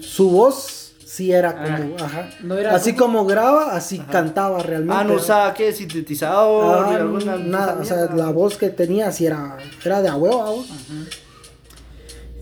[0.00, 2.28] su voz sí era como, ajá.
[2.42, 4.94] No era así como- como graba, así cantaba realmente.
[4.98, 7.36] Ah, no usaba qué sintetizador, Ah, ni alguna.
[7.36, 10.64] nada, o sea, la voz que tenía sí era, era de a huevo, a huevo.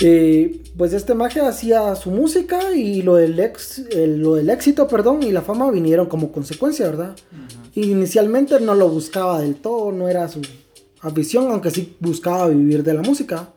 [0.00, 4.88] Eh, pues este magia hacía su música y lo del, ex, el- lo del éxito,
[4.88, 7.14] perdón, y la fama vinieron como consecuencia, ¿verdad?
[7.74, 10.40] Inicialmente no lo buscaba del todo, no era su
[11.00, 13.50] afición, aunque sí buscaba vivir de la música.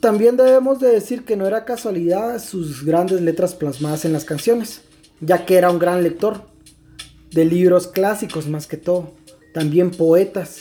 [0.00, 4.82] También debemos de decir que no era casualidad sus grandes letras plasmadas en las canciones,
[5.20, 6.42] ya que era un gran lector
[7.32, 9.12] de libros clásicos más que todo,
[9.54, 10.60] también poetas.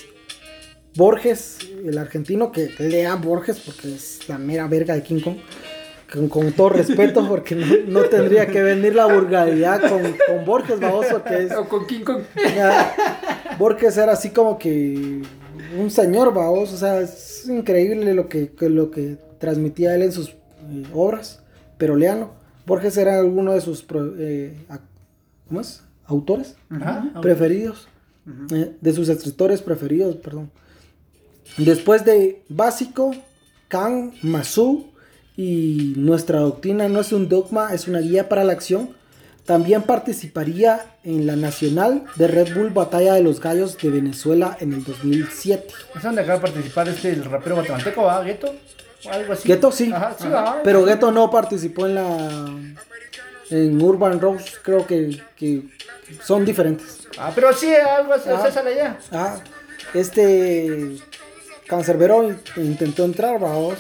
[0.96, 5.38] Borges, el argentino que lea Borges porque es la mera verga de King Kong,
[6.12, 10.80] con, con todo respeto porque no, no tendría que venir la vulgaridad con, con Borges,
[10.80, 11.52] vamos, porque es...
[11.54, 12.22] O con King Kong.
[13.58, 15.22] Borges era así como que
[15.78, 20.12] un señor, vamos, o sea, es increíble lo que, que lo que transmitía él en
[20.12, 21.42] sus eh, obras,
[21.78, 22.32] pero léanlo.
[22.66, 24.54] Borges era uno de sus pro- eh,
[25.48, 25.82] ¿cómo es?
[26.08, 27.12] autores Ajá.
[27.22, 27.88] preferidos.
[28.52, 30.50] eh, de sus escritores preferidos, perdón.
[31.58, 33.12] Después de Básico,
[33.68, 34.88] Kang, Masu
[35.38, 38.90] y Nuestra doctrina no es un dogma, es una guía para la acción,
[39.46, 44.74] también participaría en la nacional de Red Bull Batalla de los Gallos de Venezuela en
[44.74, 45.68] el 2007.
[45.96, 48.24] ¿Es donde acaba de participar este el rapero guatemalteco, ¿va?
[48.24, 48.54] ¿Gueto?
[49.06, 49.48] O algo así.
[49.48, 50.62] Gueto sí, Ajá, sí, Ajá.
[50.64, 52.50] pero Gueto no participó en la
[53.52, 55.62] en Urban Rose, creo que, que
[56.24, 57.08] son diferentes.
[57.18, 58.42] Ah, pero sí, algo así, Ah.
[58.44, 58.98] César allá.
[59.12, 59.38] Ah,
[59.94, 60.98] este
[61.68, 63.76] Cancerbero in- intentó entrar, vamos,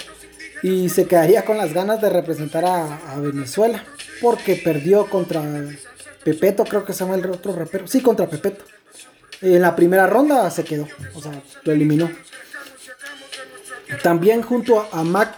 [0.63, 3.83] y se quedaría con las ganas de representar a, a Venezuela,
[4.21, 5.43] porque perdió contra
[6.23, 7.87] Pepeto, creo que se llama el otro rapero.
[7.87, 8.63] Sí, contra Pepeto.
[9.41, 11.31] En la primera ronda se quedó, o sea,
[11.63, 12.09] lo eliminó.
[14.01, 15.35] También junto a, a Mac,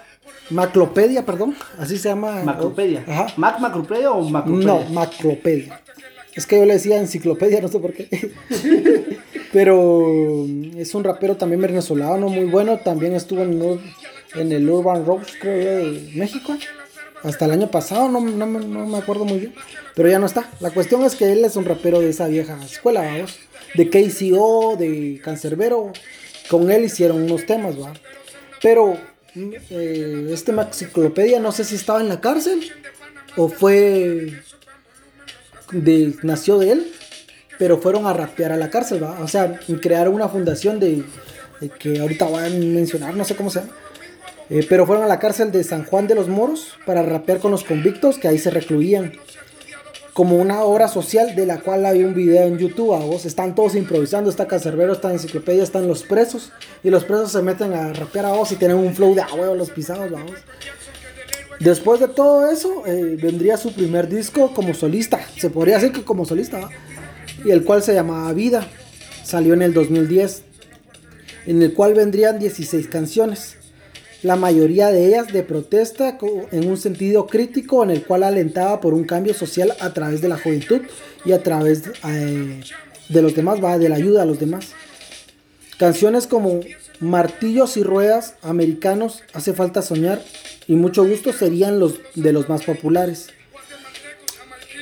[0.50, 2.44] Maclopedia, perdón, así se llama.
[2.44, 3.04] Macropedia.
[3.08, 3.28] Ajá.
[3.36, 4.66] ¿Mac Macropedia o Macropedia?
[4.68, 5.82] No, Macropedia.
[6.38, 8.08] Es que yo le decía enciclopedia, no sé por qué.
[9.52, 10.46] Pero
[10.78, 12.78] es un rapero también venezolano muy bueno.
[12.78, 16.56] También estuvo en, el Urban Rocks, creo yo, de México.
[17.24, 19.54] Hasta el año pasado, no, no me- no me acuerdo muy bien.
[19.96, 20.50] Pero ya no está.
[20.60, 23.40] La cuestión es que él es un rapero de esa vieja escuela, vamos.
[23.74, 25.92] De KCO, de Cancerbero.
[26.50, 27.94] Con él hicieron unos temas, va.
[28.62, 28.96] Pero
[29.34, 32.60] mm, eh, este Maxiclopedia no sé si estaba en la cárcel
[33.36, 34.34] o fue
[35.72, 36.92] de, nació de él,
[37.58, 39.04] pero fueron a rapear a la cárcel.
[39.04, 41.04] O sea, crearon una fundación de,
[41.60, 43.74] de que ahorita van a mencionar, no sé cómo se llama.
[44.50, 47.52] Eh, pero fueron a la cárcel de San Juan de los Moros para rapear con
[47.52, 49.14] los convictos que ahí se recluían.
[50.14, 53.26] Como una obra social de la cual hay un video en YouTube, a vos.
[53.26, 56.52] Están todos improvisando, está Cancerbero, está Enciclopedia, están los presos.
[56.84, 59.28] Y los presos se meten a rapear a vos y tienen un flow de a
[59.54, 60.32] los pisados, vamos.
[61.60, 65.20] Después de todo eso, eh, vendría su primer disco como solista.
[65.38, 66.70] Se podría decir que como solista.
[67.44, 68.68] Y el cual se llamaba Vida.
[69.24, 70.44] Salió en el 2010.
[71.48, 73.56] En el cual vendrían 16 canciones.
[74.24, 76.18] La mayoría de ellas de protesta
[76.52, 80.28] en un sentido crítico en el cual alentaba por un cambio social a través de
[80.28, 80.82] la juventud
[81.24, 82.62] y a través eh,
[83.10, 84.74] de los demás, de la ayuda a los demás.
[85.78, 86.62] Canciones como
[87.00, 90.22] Martillos y Ruedas, Americanos, Hace falta soñar
[90.68, 93.30] y Mucho gusto serían los de los más populares.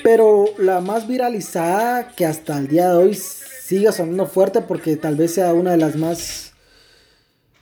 [0.03, 5.15] Pero la más viralizada que hasta el día de hoy sigue sonando fuerte porque tal
[5.15, 6.53] vez sea una de las más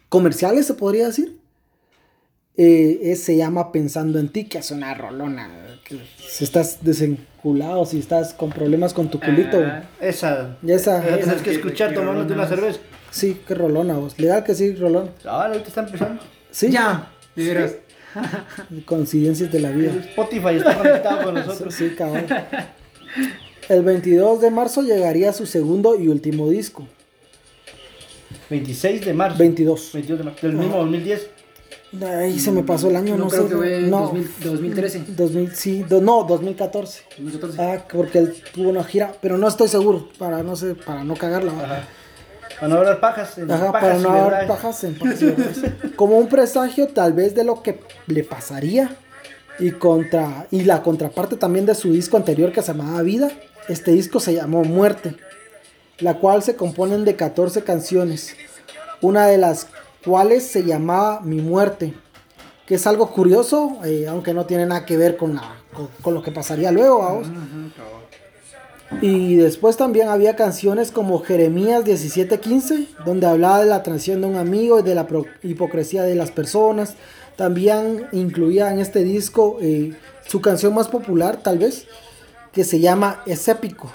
[0.10, 1.38] comerciales, se podría decir.
[2.56, 5.50] eh, se llama Pensando en ti, que es una rolona.
[5.86, 9.58] que si estás desenculado, si estás con problemas con tu culito.
[9.66, 9.84] Ah.
[10.00, 10.58] Esa.
[10.66, 12.80] Esa- Esa que que- escuchar tomándote una cerveza.
[13.14, 14.18] Sí, qué rolona vos.
[14.20, 15.12] Legal que sí, rolón.
[15.24, 16.22] Ahora ahorita está empezando.
[16.50, 17.76] Sí, Ya, de veras.
[18.86, 19.92] coincidencias de la vida.
[20.10, 21.74] Spotify está conectado con nosotros.
[21.76, 22.26] Sí, cabrón.
[23.70, 26.88] El 22 de marzo llegaría su segundo y último disco.
[28.50, 29.38] 26 de marzo.
[29.38, 29.92] 22.
[29.94, 30.48] 22 de marzo.
[30.48, 31.30] Del mismo 2010.
[32.04, 33.50] Ahí se me pasó el año, no, No, creo sé.
[33.50, 35.04] que fue no, 2000 2013.
[35.10, 37.04] 2000, sí, do- no, 2014.
[37.20, 37.62] 2014.
[37.62, 41.14] Ah, porque él tuvo una gira, pero no estoy seguro, para no sé, para no
[41.16, 41.52] cagarla.
[41.52, 41.88] Ajá.
[42.64, 43.38] Para no hablar pajas.
[43.38, 44.48] en Ajá, pajas para no haber verdades.
[44.50, 45.20] pajas en pajas.
[45.98, 48.96] Como un presagio tal vez de lo que le pasaría
[49.60, 53.32] y contra y la contraparte también de su disco anterior que se llamaba Vida.
[53.68, 55.18] Este disco se llamó Muerte,
[56.00, 58.36] la cual se componen de 14 canciones,
[59.02, 59.68] una de las
[60.06, 61.94] cuales se llamaba Mi Muerte,
[62.66, 66.14] que es algo curioso, eh, aunque no tiene nada que ver con, la, con, con
[66.14, 67.28] lo que pasaría luego, vamos.
[69.02, 74.36] Y después también había canciones como Jeremías 17:15, donde hablaba de la traición de un
[74.36, 75.08] amigo y de la
[75.42, 76.96] hipocresía de las personas.
[77.36, 79.94] También incluía en este disco eh,
[80.28, 81.88] su canción más popular, tal vez,
[82.52, 83.92] que se llama Es épico.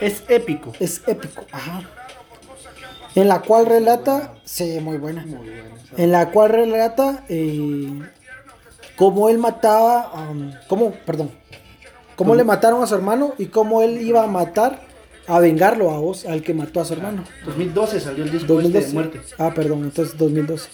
[0.00, 0.72] Es épico.
[0.80, 1.82] Es épico, ajá.
[3.14, 5.24] En la cual relata, sí, muy buena.
[5.96, 8.00] En la cual relata eh,
[8.96, 11.30] cómo él mataba, um, cómo, perdón,
[12.22, 14.80] cómo le mataron a su hermano y cómo él iba a matar,
[15.26, 17.24] a vengarlo a vos, al que mató a su hermano.
[17.44, 18.86] 2012 salió el disco este 2012.
[18.86, 19.20] de muerte.
[19.38, 20.68] Ah, perdón, entonces 2012.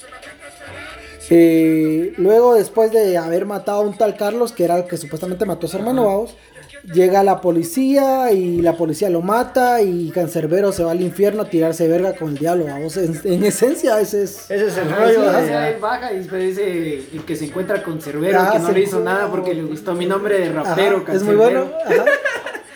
[1.30, 5.46] Eh, luego, después de haber matado a un tal Carlos, que era el que supuestamente
[5.46, 6.36] mató a su hermano, vamos,
[6.84, 11.50] llega la policía y la policía lo mata y Cancerbero se va al infierno a
[11.50, 12.96] tirarse verga con el diablo, vamos.
[12.96, 14.50] En, en esencia, ese es.
[14.50, 15.30] Ese es el Ajá, rollo.
[15.66, 18.80] él baja y después dice el que se encuentra con Cerbero, Ah, que no le
[18.80, 21.04] hizo nada porque le gustó mi nombre de Ajá, rapero.
[21.12, 21.70] es muy bueno.
[21.84, 22.04] Ajá,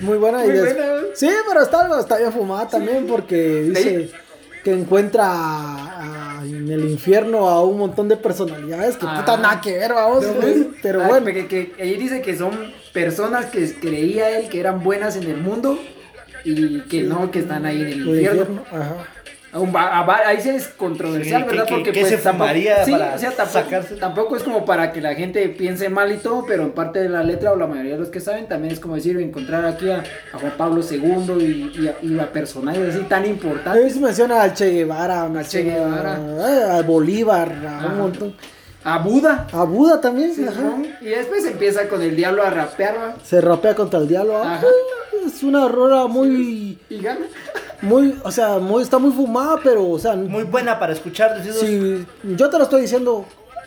[0.01, 0.39] muy buena.
[0.39, 0.75] Muy buena.
[1.15, 4.11] Sí, pero está, está bien fumada también porque dice
[4.65, 9.73] que encuentra a- en el infierno a un montón de personalidades que puta nada que
[9.79, 10.25] ver, vamos.
[10.83, 11.27] pero Ah, bueno.
[11.27, 12.51] Que, que ahí dice que son
[12.93, 15.79] personas que creía él que eran buenas en el mundo
[16.45, 18.41] y que no, que están ahí en el El infierno.
[18.43, 18.97] infierno, Ajá.
[19.55, 21.67] A ahí sí es controversial, Sí, ¿verdad?
[21.67, 23.95] que- Porque que pues, se tampoco- fumaría sí, para o sea, tampoco, sacarse.
[23.97, 27.11] tampoco es como para que la gente piense mal y todo, pero en parte de
[27.11, 29.91] la letra o la mayoría de los que saben también es como decir encontrar aquí
[29.91, 33.85] a, a Juan Pablo II y, y a, y a personajes así tan A importantes.
[33.85, 36.75] veces menciona al Che Guevara, Che menciona Guevara.
[36.75, 37.87] a, a Bolívar, a Ajá.
[37.89, 38.37] un montón.
[38.85, 39.47] A Buda.
[39.53, 40.61] A Buda también, Sí, ajá.
[40.61, 40.83] ¿no?
[41.01, 43.15] Y después empieza con el diablo a rapear ¿va?
[43.23, 44.39] Se rapea contra el diablo.
[44.43, 44.67] ah, Ajá.
[45.27, 47.27] Es una rola muy, y gana.
[47.83, 51.37] Muy, o sea, muy, está muy fumada, pero, o sea, Muy buena para escuchar.
[51.37, 53.25] decidos, si yo te lo estoy diciendo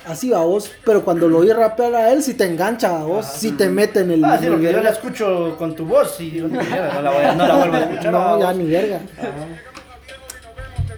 [0.07, 3.25] así a vos, pero cuando lo oí rapear a él, si te engancha a vos,
[3.25, 4.23] si te mete en el.
[4.25, 7.11] Ah, sí, en lo que el- yo la escucho con tu voz y no, la
[7.11, 8.11] voy no la vuelvo a escuchar.
[8.13, 8.99] No, ya ni verga.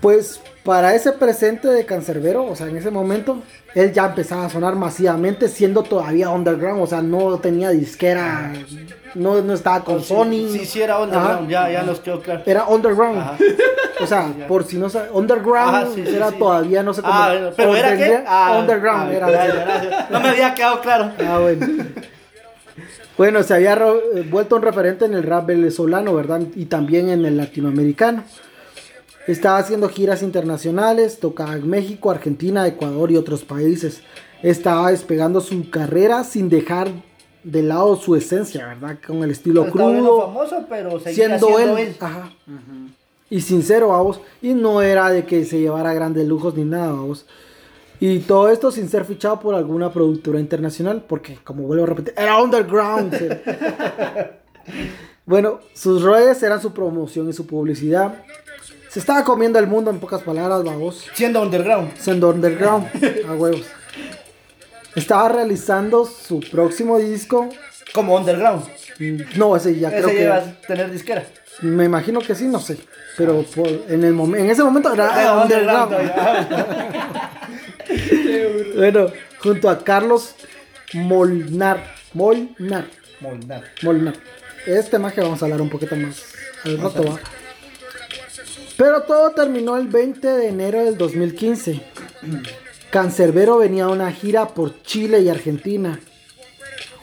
[0.02, 3.42] Pues para ese presente de Cancerbero, o sea, en ese momento,
[3.74, 8.52] él ya empezaba a sonar masivamente, siendo todavía underground, o sea, no tenía disquera,
[9.16, 10.50] no, no estaba con Sony.
[10.52, 11.70] Sí, sí, era underground, Ajá.
[11.70, 12.42] ya, ya nos quedó claro.
[12.46, 13.18] Era underground.
[13.18, 13.38] Ajá.
[14.02, 17.14] O sea, por si no sabe, underground Ajá, sí, era todavía no sé cómo.
[17.14, 18.24] Ah, bueno, pero era que.
[18.28, 19.28] Ah, underground ah, era.
[19.30, 20.10] gracias.
[20.12, 21.12] No me había quedado claro.
[21.26, 21.66] Ah, bueno.
[23.18, 26.42] Bueno, se había eh, vuelto un referente en el rap venezolano, ¿verdad?
[26.56, 28.24] Y también en el latinoamericano.
[29.28, 34.02] Estaba haciendo giras internacionales, tocaba en México, Argentina, Ecuador y otros países.
[34.42, 36.90] Estaba despegando su carrera sin dejar
[37.44, 38.98] de lado su esencia, ¿verdad?
[39.06, 41.78] Con el estilo viendo crudo, famoso, pero seguía siendo él.
[41.78, 41.96] él.
[42.00, 42.32] Ajá.
[43.30, 44.22] Y sincero, vamos.
[44.42, 47.26] Y no era de que se llevara grandes lujos ni nada, vamos.
[48.00, 52.14] Y todo esto sin ser fichado por alguna productora internacional, porque, como vuelvo a repetir,
[52.16, 53.14] era underground.
[55.26, 58.24] bueno, sus redes eran su promoción y su publicidad.
[58.98, 61.06] Se estaba comiendo el mundo, en pocas palabras, vamos.
[61.14, 61.96] Siendo underground.
[62.00, 62.88] Siendo underground,
[63.30, 63.62] a huevos.
[64.96, 67.48] Estaba realizando su próximo disco.
[67.94, 68.64] Como underground.
[68.98, 70.22] Mm, No, ese ya creo Ese que.
[70.24, 71.24] lleva a tener disquera.
[71.62, 72.80] Me imagino que sí, no sé.
[73.18, 75.96] Pero por- en, el momen- en ese momento era underground.
[78.78, 80.34] bueno, junto a Carlos
[80.94, 81.84] Molnar.
[82.16, 82.86] Molnar.
[83.20, 83.64] Molnar.
[83.84, 84.16] Molnar.
[84.66, 86.24] Este más que vamos a hablar un poquito más
[86.66, 87.20] al rato, va.
[88.78, 91.82] Pero todo terminó el 20 de enero del 2015.
[92.92, 96.00] Cancerbero venía a una gira por Chile y Argentina.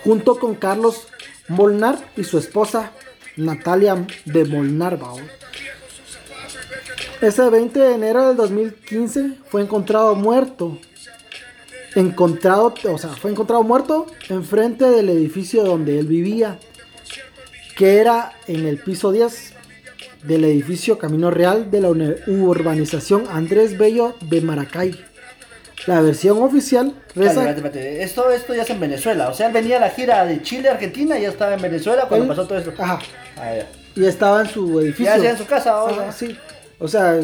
[0.04, 1.08] Junto con Carlos
[1.48, 2.92] Molnar y su esposa
[3.36, 5.14] Natalia de Molnar, va.
[7.20, 10.78] Ese 20 de enero del 2015 fue encontrado muerto.
[11.96, 16.58] Encontrado, o sea, fue encontrado muerto enfrente del edificio donde él vivía,
[17.76, 19.54] que era en el piso 10
[20.26, 24.98] del edificio Camino Real de la urbanización Andrés Bello de Maracay.
[25.86, 27.50] La versión oficial reza.
[27.50, 29.28] Esto, esto ya es en Venezuela.
[29.28, 32.06] O sea, él venía a la gira de Chile, Argentina, y ya estaba en Venezuela
[32.08, 32.72] cuando Él- pasó todo esto.
[32.78, 32.98] Ajá,
[33.36, 33.66] Ah, ya.
[33.94, 35.14] y estaba en su edificio.
[35.22, 36.10] Ya, en su casa ahora.
[36.10, 36.36] Sí.
[36.78, 37.16] O sea,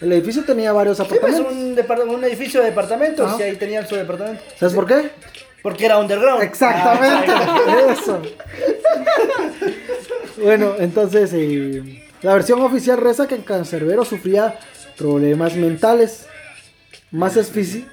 [0.00, 2.04] el edificio tenía varios Sí, pues apartamentos.
[2.08, 3.40] un, un edificio de departamentos Ajá.
[3.40, 4.42] y ahí tenían su departamento.
[4.56, 5.10] ¿Sabes por qué?
[5.62, 6.42] Porque era underground.
[6.44, 7.58] Exactamente, Ah,
[7.92, 8.22] eso.
[10.42, 14.58] bueno, entonces eh, la versión oficial reza que Cancerbero sufría
[14.98, 16.26] problemas mentales,
[17.12, 17.38] más,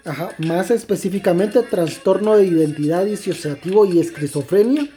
[0.06, 4.90] ajá, más específicamente trastorno de identidad disociativo y esquizofrenia,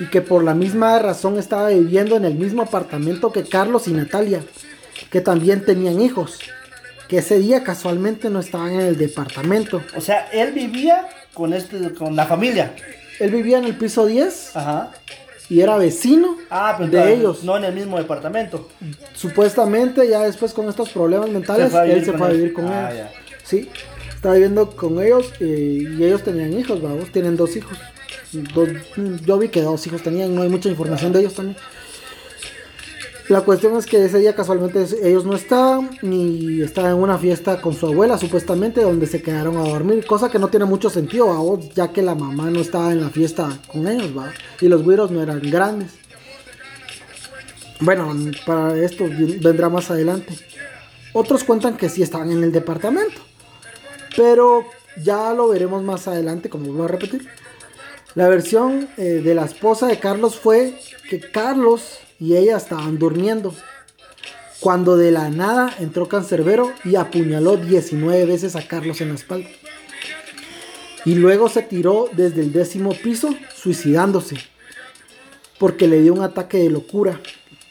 [0.00, 3.92] y que por la misma razón estaba viviendo en el mismo apartamento que Carlos y
[3.92, 4.42] Natalia,
[5.08, 6.40] que también tenían hijos,
[7.06, 9.84] que ese día casualmente no estaban en el departamento.
[9.96, 12.74] O sea, él vivía con este, con la familia.
[13.20, 14.90] Él vivía en el piso 10 Ajá.
[15.50, 17.44] Y era vecino Ah, pero de ellos.
[17.44, 18.68] No en el mismo departamento.
[19.14, 23.06] Supuestamente ya después con estos problemas mentales, él se fue a vivir con Ah, ellos.
[23.44, 23.68] Sí,
[24.14, 27.76] estaba viviendo con ellos eh, y ellos tenían hijos, vamos, tienen dos hijos.
[28.54, 28.68] Dos-
[29.24, 31.56] yo vi que dos hijos tenían, no hay mucha información de ellos también.
[33.28, 37.62] La cuestión es que ese día casualmente ellos no estaban ni estaban en una fiesta
[37.62, 41.28] con su abuela supuestamente donde se quedaron a dormir, cosa que no tiene mucho sentido,
[41.28, 41.60] ¿va?
[41.74, 44.30] ya que la mamá no estaba en la fiesta con ellos, ¿va?
[44.60, 45.92] y los güiros no eran grandes.
[47.80, 49.04] Bueno, para esto
[49.40, 50.34] vendrá más adelante.
[51.14, 53.22] Otros cuentan que sí estaban en el departamento,
[54.16, 54.64] pero
[55.02, 57.26] ya lo veremos más adelante, como vuelvo a repetir.
[58.14, 60.74] La versión eh, de la esposa de Carlos fue
[61.10, 63.54] que Carlos y ella estaban durmiendo.
[64.60, 69.48] Cuando de la nada entró Cancerbero y apuñaló 19 veces a Carlos en la espalda.
[71.04, 74.36] Y luego se tiró desde el décimo piso suicidándose.
[75.58, 77.20] Porque le dio un ataque de locura.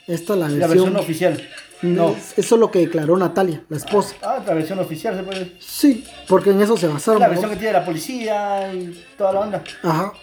[0.08, 0.70] Esta es la La versión.
[0.70, 1.50] versión oficial.
[1.82, 2.16] No.
[2.38, 4.16] Eso es lo que declaró Natalia, la esposa.
[4.22, 5.52] Ah, la versión oficial se puede.
[5.60, 7.20] Sí, porque en eso se basaron.
[7.20, 7.32] La ¿no?
[7.32, 9.64] versión que tiene la policía y toda la onda.
[9.82, 10.14] Ajá.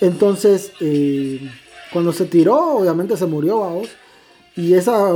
[0.00, 1.50] Entonces, eh,
[1.92, 3.88] Cuando se tiró, obviamente se murió, vamos.
[4.56, 5.10] Y esa,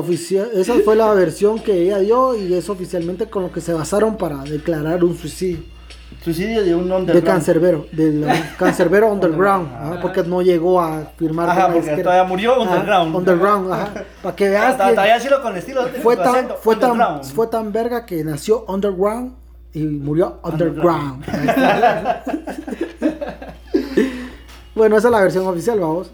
[0.55, 4.16] esa fue la versión que ella dio y es oficialmente con lo que se basaron
[4.16, 5.62] para declarar un suicidio.
[6.22, 7.26] Suicidio de un De underground.
[7.26, 8.24] cancerbero, del
[8.59, 12.03] cancerbero underground, ajá, porque no llegó a firmar Ajá, porque izquierda.
[12.05, 13.16] todavía murió Ajá, underground.
[13.16, 14.05] underground, ajá.
[14.22, 15.82] Para que veas que Todavía decirlo con estilo.
[16.03, 17.24] fue tan, acento, fue, tan, underground.
[17.24, 19.35] fue tan verga que nació underground
[19.72, 21.24] y murió underground.
[24.74, 26.10] bueno, esa es la versión oficial, vamos.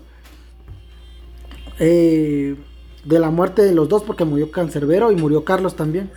[1.79, 2.57] Eh,
[3.05, 6.11] de la muerte de los dos, porque murió Cancerbero y murió Carlos también.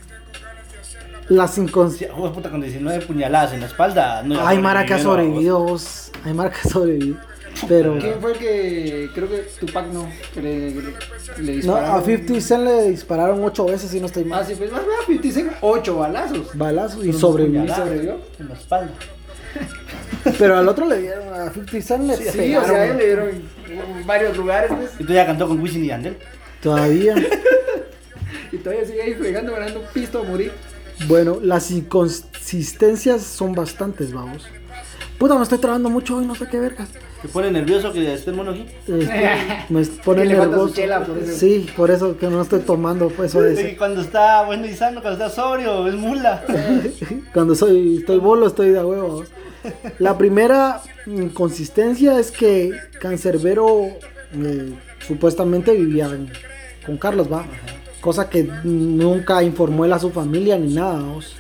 [1.30, 1.96] Las incons...
[1.96, 4.24] Sí, juego de puta con 19 puñaladas en la espalda.
[4.24, 5.60] No a Ay, Mara que ha sobrevivido.
[5.60, 6.12] vos.
[6.26, 7.18] Ay, Mara que ha sobrevivido.
[7.68, 7.98] Pero.
[8.00, 11.96] ¿Quién fue el que, creo que Tupac no, que le, le, le No, dispararon?
[11.96, 14.46] a 50 Cent le dispararon ocho veces y no estoy Ah, mal.
[14.46, 16.58] sí, pues, ah, 50 Cent, 8 balazos.
[16.58, 17.76] Balazos y Pero no sobrevivió.
[17.76, 18.18] ¿Sobrevivió?
[18.40, 18.92] En la espalda.
[20.38, 22.32] Pero al otro le dieron, a 50 Cent le Sí, o
[22.62, 22.66] pegaron.
[22.70, 25.84] sea, a él le dieron en varios lugares, pues, Y tú ya cantó con Wisin
[25.84, 26.18] y Yandel.
[26.62, 27.16] Todavía.
[28.52, 30.52] y todavía sigue ahí fregando, ganando un pisto a morir.
[31.08, 34.48] Bueno, las inconsistencias son bastantes, vamos.
[35.18, 36.90] Puta, me estoy trabando mucho hoy, no sé qué vergas.
[37.24, 38.66] Te pone nervioso que esté el mono aquí.
[38.88, 39.30] Este,
[39.70, 40.74] me pone nervioso.
[40.74, 41.38] chela, por eso.
[41.40, 43.58] Sí, por eso que no estoy tomando, pues eso es.
[43.58, 46.44] que cuando está bueno y sano, cuando está sobrio, es mula.
[47.34, 49.30] Cuando soy, estoy bolo, estoy de huevos.
[50.00, 53.86] La primera inconsistencia es que Cancerbero
[54.36, 54.74] eh,
[55.08, 56.30] supuestamente vivía en-
[56.86, 57.46] con Carlos, va.
[58.02, 60.94] Cosa que nunca informó él a su familia ni nada.
[60.96, 61.36] vamos.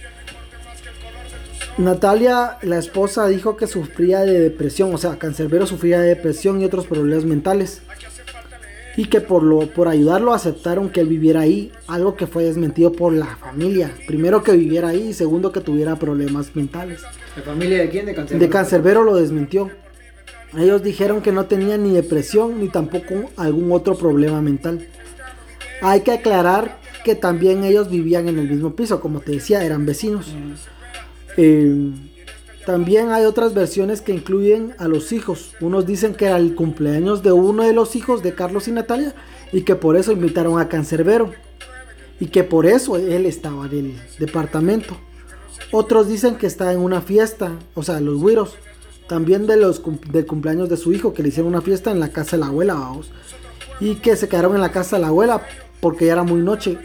[1.78, 6.65] Natalia, la esposa, dijo que sufría de depresión, o sea, Cancerbero sufría de depresión y
[6.65, 7.82] otros problemas mentales.
[8.95, 12.91] Y que por, lo, por ayudarlo aceptaron que él viviera ahí, algo que fue desmentido
[12.91, 13.91] por la familia.
[14.05, 17.01] Primero que viviera ahí y segundo que tuviera problemas mentales.
[17.36, 18.05] ¿La familia de quién?
[18.05, 18.38] De cáncer.
[18.38, 19.71] De Cancerbero lo desmintió.
[20.55, 24.86] Ellos dijeron que no tenían ni depresión ni tampoco algún otro problema mental.
[25.82, 29.88] Hay que aclarar que también ellos vivían en el mismo piso, como te decía, eran
[29.88, 30.32] vecinos.
[31.38, 31.91] Eh,
[32.65, 35.53] también hay otras versiones que incluyen a los hijos.
[35.59, 39.13] Unos dicen que era el cumpleaños de uno de los hijos de Carlos y Natalia
[39.51, 41.31] y que por eso invitaron a Cancerbero
[42.19, 44.95] y que por eso él estaba en el departamento.
[45.71, 48.55] Otros dicen que está en una fiesta, o sea, los güiros.
[49.09, 49.81] También de los
[50.11, 52.47] del cumpleaños de su hijo, que le hicieron una fiesta en la casa de la
[52.47, 53.11] abuela, vamos.
[53.81, 55.41] Y que se quedaron en la casa de la abuela
[55.81, 56.77] porque ya era muy noche.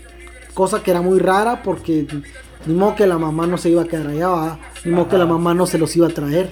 [0.55, 2.09] Cosa que era muy rara porque
[2.67, 5.27] ni modo que la mamá no se iba a quedar allá, ni modo que la
[5.27, 6.51] mamá no se los iba a traer.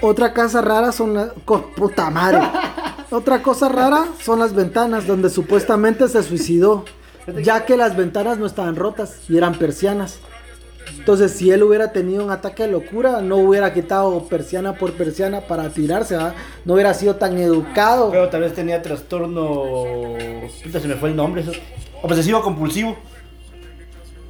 [0.00, 1.30] Otra casa rara son las...
[1.76, 2.40] Puta madre.
[3.10, 6.84] Otra cosa rara son las ventanas donde supuestamente se suicidó.
[7.42, 10.18] Ya que las ventanas no estaban rotas y eran persianas.
[10.98, 15.40] Entonces, si él hubiera tenido un ataque de locura, no hubiera quitado persiana por persiana
[15.40, 16.34] para tirarse, ¿va?
[16.64, 18.10] no hubiera sido tan educado.
[18.10, 20.14] Pero tal vez tenía trastorno.
[20.70, 21.42] Se me fue el nombre.
[21.42, 21.52] Eso.
[22.02, 22.96] Obsesivo compulsivo.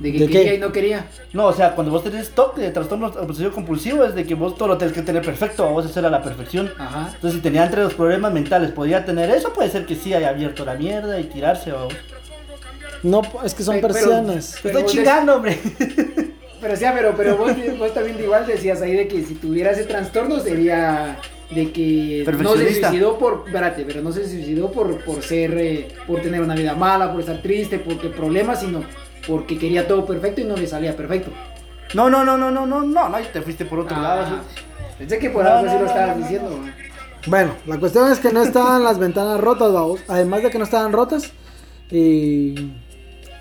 [0.03, 0.55] De que ¿De quería qué?
[0.57, 1.07] y no quería.
[1.33, 4.57] No, o sea, cuando vos tenés toque de trastorno obsesivo compulsivo, es de que vos
[4.57, 6.73] todo lo tenés que tener perfecto, vos hacer a la perfección.
[6.77, 7.11] Ajá.
[7.15, 10.31] Entonces, si tenía entre los problemas mentales, podía tener eso, puede ser que sí haya
[10.31, 11.89] abierto la mierda y tirarse o.
[13.05, 14.55] No, es que son Pero- persianas.
[14.61, 15.59] Te Pero estoy chingando, hombre.
[16.61, 19.85] Pero sí, pero, pero vos, vos también igual decías ahí de que si tuviera ese
[19.85, 21.17] trastorno sería
[21.51, 22.89] de que no se Perfeccionista.
[22.89, 26.75] suicidó por, espérate, pero no se suicidó por, por ser, eh, por tener una vida
[26.75, 28.85] mala, por estar triste, porque problemas, sino
[29.27, 31.31] porque quería todo perfecto y no le salía perfecto.
[31.95, 34.23] No, no, no, no, no, no, no, no, te fuiste por otro lado.
[34.27, 34.43] Ah,
[34.99, 36.51] pensé que por No, algo no, así lo no, estabas no, no, diciendo.
[36.51, 36.57] no.
[36.67, 36.73] ¿no?
[37.27, 40.01] Bueno, la cuestión es que no estaban las ventanas rotas, vamos.
[40.09, 41.31] Además de que no estaban rotas,
[41.91, 42.73] y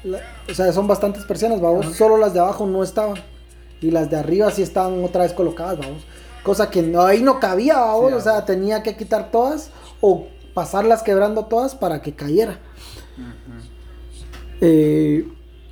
[0.03, 0.19] la-
[0.49, 1.95] o sea, son bastantes persianas, vamos.
[1.95, 3.15] Solo las de abajo no estaban.
[3.81, 6.03] Y las de arriba sí estaban otra vez colocadas, vamos.
[6.43, 8.09] Cosa que no, ahí no cabía, vamos.
[8.11, 9.71] Sí, o sea, tenía que quitar todas
[10.01, 12.59] o pasarlas quebrando todas para que cayera.
[14.59, 15.27] Eh,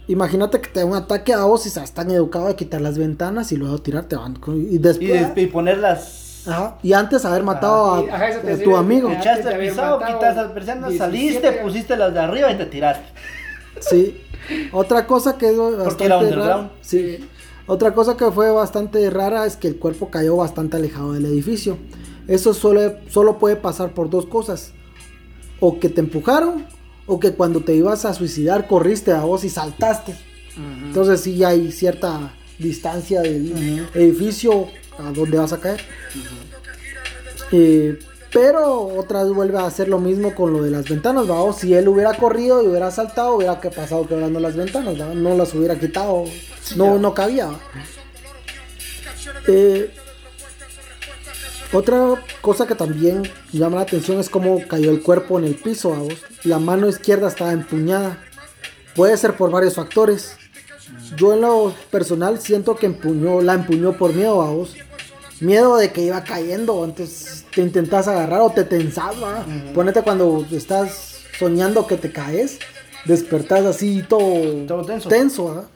[0.09, 2.97] imagínate que te da un ataque a vos y estás tan educado de quitar las
[2.97, 4.17] ventanas y luego tirarte.
[4.69, 5.33] Y después.
[5.35, 6.43] de- y ponerlas.
[6.47, 9.09] Ajá, y antes haber matado Ah, a, ajá, eso te a decía, tu amigo.
[9.11, 10.97] Echaste el pisado, quitaste las persianas, 17,
[11.41, 13.05] saliste, pusiste las de arriba y te tiraste.
[13.81, 14.21] Sí.
[14.71, 16.27] Otra cosa que es bastante era rara.
[16.27, 16.69] underground.
[16.81, 17.29] Sí.
[17.67, 21.77] Otra cosa que fue bastante rara es que el cuerpo cayó bastante alejado del edificio.
[22.27, 24.71] Eso solo, solo puede pasar por dos cosas.
[25.59, 26.65] O que te empujaron,
[27.09, 30.15] o que cuando te ibas a suicidar corriste a vos y saltaste.
[30.83, 35.81] Entonces sí hay cierta distancia del edificio a donde vas a caer.
[37.51, 37.97] Eh,
[38.31, 41.41] pero otra vez vuelve a hacer lo mismo con lo de las ventanas, ¿va?
[41.41, 45.15] O si él hubiera corrido y hubiera saltado, hubiera pasado quebrando las ventanas, ¿va?
[45.15, 46.25] No las hubiera quitado,
[46.75, 47.49] no, no cabía.
[49.47, 49.91] Eh,
[51.71, 55.91] Otra cosa que también llama la atención es cómo cayó el cuerpo en el piso,
[55.91, 56.15] vamos.
[56.43, 58.17] La mano izquierda estaba empuñada.
[58.95, 60.35] Puede ser por varios factores.
[61.15, 64.75] Yo en lo personal siento que empuñó, la empuñó por miedo, vamos.
[65.41, 69.45] Miedo de que iba cayendo, entonces te intentas agarrar o te tensas, ¿va?
[69.73, 72.59] Ponete cuando estás soñando que te caes,
[73.05, 75.07] despertás así todo, Todo tenso.
[75.07, 75.69] tenso, ¿va?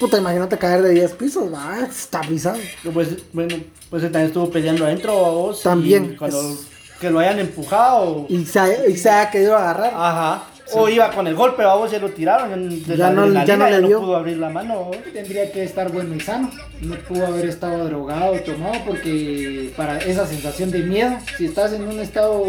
[0.00, 2.58] Puta, imagínate caer de 10 pisos, va, está pisado.
[2.92, 3.56] Pues, bueno,
[3.96, 5.60] pues él también estuvo peleando adentro a vos.
[5.60, 6.66] y También, Cuando es-
[7.00, 8.26] que lo hayan empujado.
[8.28, 9.90] Y se, ha- y se ha querido agarrar.
[9.94, 10.42] Ajá.
[10.74, 12.68] O iba con el golpe, a vos ya lo tiraron.
[12.84, 14.90] De Ya la no- ya adrenalina, no le ya pudo abrir la mano.
[15.14, 16.50] Tendría que estar bueno y sano.
[16.82, 21.72] No pudo haber estado drogado o tomado porque para esa sensación de miedo, si estás
[21.72, 22.44] en un estado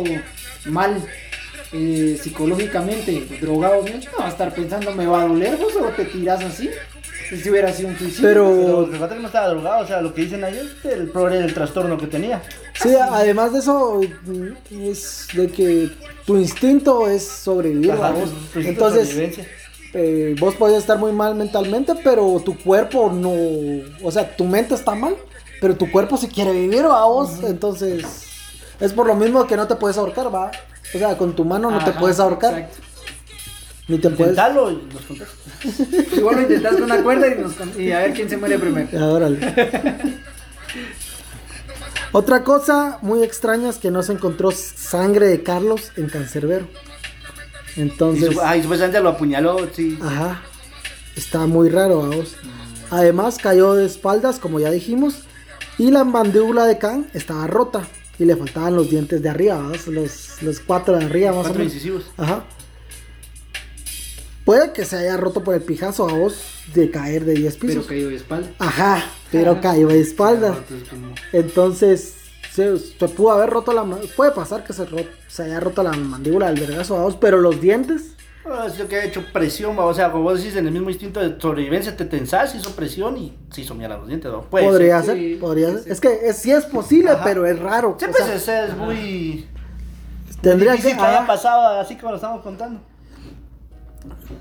[0.65, 1.01] mal
[1.73, 6.05] eh, psicológicamente, drogado, no vas a estar pensando me va a doler vos o te
[6.05, 6.69] tiras así.
[7.29, 8.27] Si hubiera sido un suicidio.
[8.29, 11.43] Pero- Pero que no estaba drogado, o sea, lo que dicen ahí es el problema
[11.43, 12.41] del trastorno que tenía.
[12.81, 15.89] Sí, además de eso, mm, es de que
[16.25, 19.09] tu instinto es sobrevivir, Ajá, pues, pues, Entonces,
[19.93, 23.33] eh, vos podés estar muy mal mentalmente, pero tu cuerpo no.
[24.03, 25.15] O sea, tu mente está mal,
[25.59, 27.43] pero tu cuerpo sí quiere vivir, vamos.
[27.43, 28.05] Entonces,
[28.79, 30.51] es por lo mismo que no te puedes ahorcar, va.
[30.93, 32.86] O sea, con tu mano no te puedes ahorcar, exacto.
[33.87, 34.31] Ni te puedes.
[34.37, 35.29] Intentalo y nos contás.
[36.17, 38.87] Igual lo intentas con una cuerda y, nos y a ver quién se muere primero.
[38.99, 39.39] Ah, órale.
[42.11, 46.67] Otra cosa muy extraña es que no se encontró sangre de Carlos en Cancerbero.
[47.75, 49.99] Y Entonces, su- Ay, supuestamente lo apuñaló, sí.
[50.01, 50.41] ajá,
[51.15, 52.35] está muy raro, vamos.
[52.89, 55.23] Además cayó de espaldas, como ya dijimos,
[55.77, 57.85] y la mandíbula de Khan estaba rota
[58.17, 59.85] y le faltaban los dientes de arriba, ¿vamos?
[59.87, 61.73] Los, los cuatro de arriba más o Cuatro menos.
[61.73, 62.05] incisivos.
[62.17, 62.45] Ajá.
[64.47, 66.41] Puede que se haya roto por el pijazo a vos
[66.73, 67.85] de caer de 10 Pero pisos.
[67.87, 68.47] cayó de espalda.
[68.59, 70.55] Ajá, pero cayó de espaldas.
[71.33, 72.15] Entonces,
[72.53, 73.83] se, se pudo haber roto la
[74.15, 77.41] Puede pasar que se, ro- se haya roto la mandíbula del vergazo a vos, pero
[77.41, 78.13] los dientes.
[78.45, 80.71] Ah, Es lo que ha hecho presión, va, o sea, como vos decís, en el
[80.71, 84.43] mismo instinto de sobrevivencia te tensás, hizo presión y se hizo mierda los dientes, ¿no?
[84.43, 85.15] Puede podría ser.
[85.15, 85.83] ser, sí, podría sí, ser.
[85.83, 85.89] sí.
[85.91, 87.25] Es que es, sí es posible, Ajá.
[87.25, 87.97] pero es raro.
[87.99, 89.45] Sí, o pues sea, es muy...
[90.39, 90.97] tendría difícil que.
[90.99, 91.27] que haya ajá.
[91.27, 92.79] pasado así como lo estamos contando.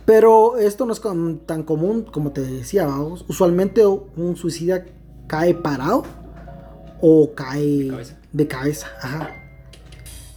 [0.05, 1.01] Pero esto no es
[1.47, 3.25] tan común como te decía, vamos.
[3.29, 4.85] Usualmente un suicida
[5.27, 6.05] cae parado
[7.01, 8.17] o cae Cabeza.
[8.33, 9.31] de cabeza, ajá.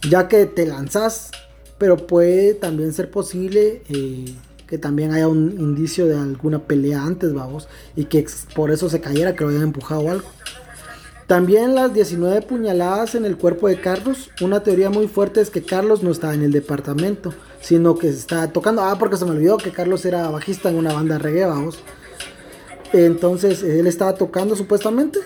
[0.08, 1.30] Ya que te lanzas,
[1.78, 4.34] pero puede también ser posible eh,
[4.66, 8.24] que también haya un indicio de alguna pelea antes, vamos, y que
[8.54, 10.28] por eso se cayera, que lo hayan empujado o algo.
[11.26, 14.30] También las 19 puñaladas en el cuerpo de Carlos.
[14.40, 18.48] Una teoría muy fuerte es que Carlos no estaba en el departamento, sino que estaba
[18.48, 18.82] tocando.
[18.82, 21.78] Ah, porque se me olvidó que Carlos era bajista en una banda de reggae, vamos.
[22.92, 25.20] Entonces él estaba tocando supuestamente.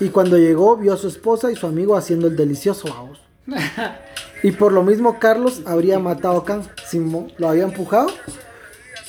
[0.00, 3.20] Y cuando llegó, vio a su esposa y su amigo haciendo el delicioso, vamos.
[4.42, 6.64] Y por lo mismo, Carlos habría matado a Khan.
[6.86, 8.08] Simón lo había empujado.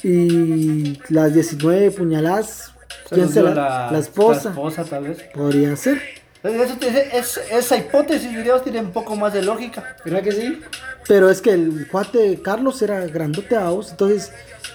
[0.02, 2.72] Y las 19 puñaladas,
[3.10, 4.46] ¿quién se la, la esposa?
[4.46, 5.24] La esposa, tal vez.
[5.34, 6.02] Podría ser.
[6.46, 9.96] Eso te- es- esa hipótesis, diríamos, tiene un poco más de lógica.
[10.06, 10.62] ¿Verdad que sí?
[11.08, 14.32] Pero es que el cuate Carlos era grandote a vos, entonces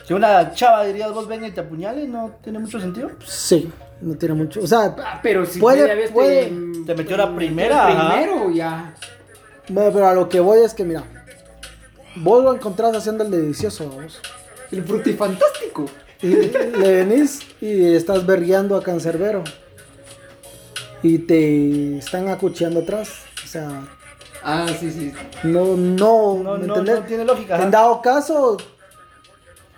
[0.06, 3.10] Si una chava, dirías, vos venga y te apuñale, no tiene mucho sentido.
[3.24, 4.60] sí, no tiene mucho.
[4.60, 6.46] O sea, Ah, pero si Puede- puede.
[6.46, 8.14] te, Te metió la primera, ajá.
[8.14, 8.94] Primero ya.
[9.68, 11.04] bueno, pero a lo que voy es que mira,
[12.16, 14.20] vos lo encontrás haciendo el delicioso a vos.
[14.72, 15.86] El frutifantástico.
[16.22, 19.42] Y le venís y estás bergueando a Cancerbero.
[21.02, 23.10] Y te están acuchillando atrás.
[23.44, 23.82] O sea,
[24.42, 25.12] Ah, sí, sí.
[25.44, 27.62] no, no, No, ¿me no, tiene lógica.
[27.62, 28.56] En dado caso,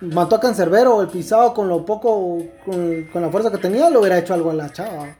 [0.00, 4.00] mató a Cancerbero, el pisado con lo poco, con, con la fuerza que tenía, lo
[4.00, 5.16] hubiera hecho algo a la chava.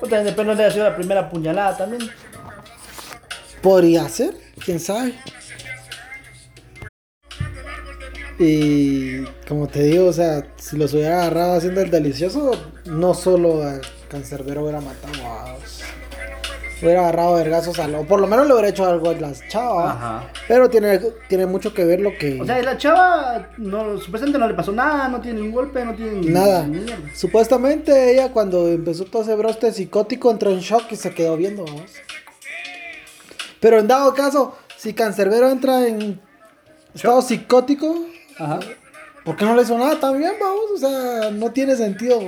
[0.00, 2.10] O también depende de haya sido la primera puñalada también.
[3.62, 4.34] Podría ser,
[4.64, 5.14] quién sabe.
[8.38, 12.52] Y como te digo, o sea, si los hubiera agarrado haciendo el delicioso,
[12.84, 15.56] no solo a Cancerbero hubiera matado a
[16.80, 18.04] Hubiera agarrado vergazos a lo.
[18.04, 19.96] Por lo menos le hubiera hecho algo a las chavas.
[19.96, 20.30] Ajá.
[20.46, 22.40] Pero tiene, tiene mucho que ver lo que.
[22.40, 25.96] O sea, la chava, no, supuestamente no le pasó nada, no tiene ningún golpe, no
[25.96, 26.68] tiene ni- Nada.
[27.16, 31.64] Supuestamente ella cuando empezó todo ese brote psicótico entró en shock y se quedó viendo,
[31.64, 31.90] vamos.
[33.58, 36.20] Pero en dado caso, si Cancerbero entra en
[36.94, 38.06] estado psicótico,
[38.38, 38.60] Ajá.
[39.24, 40.70] ¿por qué no le hizo nada también, vamos?
[40.74, 42.20] O sea, no tiene sentido.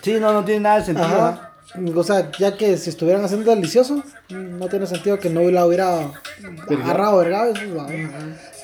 [0.00, 1.06] Sí, no, no tiene nada de sentido.
[1.06, 1.52] Ajá.
[1.94, 6.10] o sea, ya que si estuvieran haciendo delicioso, no tiene sentido que no la hubiera
[6.70, 7.86] agarrado eso, va.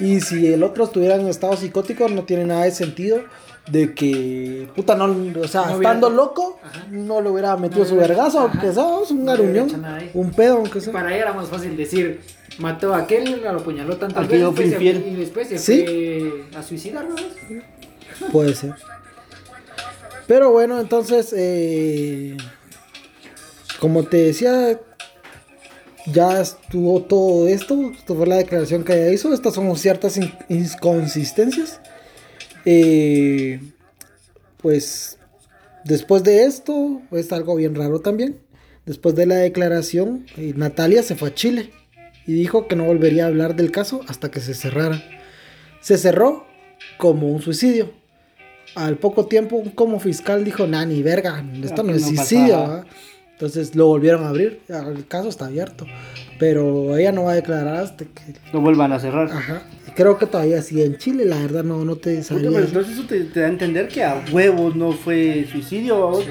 [0.01, 3.22] Y si el otro estuviera en estado psicótico, no tiene nada de sentido
[3.71, 6.59] de que, puta, no, o sea, No hubiera- estando loco,
[6.91, 9.79] no le hubiera metido su vergazo, aunque sea es un No le hubiera aruñón, hecho
[9.79, 10.11] nada ahí.
[10.12, 10.93] un pedo, aunque sea.
[10.93, 12.21] Para ella era más fácil decir,
[12.59, 15.05] mató a aquel, lo apuñaló tantas veces pues, infiel.
[15.09, 15.83] y después se Sí.
[16.53, 17.17] fue a suicidar, ¿no?
[18.31, 18.75] Puede ser.
[20.27, 22.37] Pero bueno, entonces, eh,
[23.81, 24.79] como te decía,
[26.07, 27.91] ya estuvo todo esto.
[27.97, 29.33] Esto fue la declaración que ella hizo.
[29.35, 31.81] Estas son ciertas in- inconsistencias.
[32.65, 33.61] Eh,
[34.59, 35.19] pues
[35.85, 38.39] después de esto, es algo bien raro también.
[38.87, 41.71] Después de la declaración, eh, Natalia se fue a Chile
[42.27, 45.03] y dijo que no volvería a hablar del caso hasta que se cerrara.
[45.81, 46.47] Se cerró
[46.99, 47.93] como un suicidio.
[48.75, 52.85] Al poco tiempo, como fiscal dijo, nah, ni verga, esto no Aquí es no suicidio.
[53.33, 55.87] Entonces lo volvieron a abrir, el caso está abierto.
[56.39, 58.35] Pero ella no va a declarar hasta que...
[58.53, 59.31] No vuelvan a cerrar.
[59.31, 59.62] Ajá.
[59.95, 62.95] Creo que todavía sigue en Chile, la verdad no, no te Puta, sabría pero entonces
[62.95, 66.01] eso te, te da a entender que a huevos no fue suicidio.
[66.01, 66.24] vamos.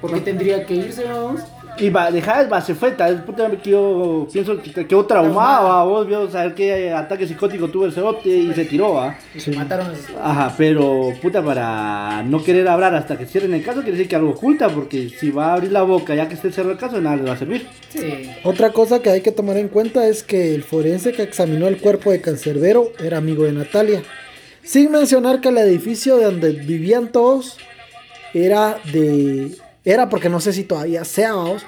[0.00, 1.40] ¿Por qué tendría que irse, vamos?
[1.76, 5.06] Y va, deja, va, se fue, tal vez puta, me quedó, pienso que te quedó
[5.06, 9.16] traumado, va, vos vio saber qué ataque psicótico tuvo el cerote y se tiró, va.
[9.34, 9.88] Y se mataron
[10.20, 14.08] a Ajá, pero puta, para no querer hablar hasta que cierren el caso, quiere decir
[14.08, 16.78] que algo oculta, porque si va a abrir la boca ya que esté cerrado el
[16.78, 17.66] caso, nada le va a servir.
[17.88, 18.30] Sí.
[18.44, 21.78] Otra cosa que hay que tomar en cuenta es que el forense que examinó el
[21.78, 24.02] cuerpo de Cancerbero era amigo de Natalia.
[24.62, 27.58] Sin mencionar que el edificio de donde vivían todos
[28.32, 29.50] era de.
[29.84, 31.62] Era porque no sé si todavía sea, vamos,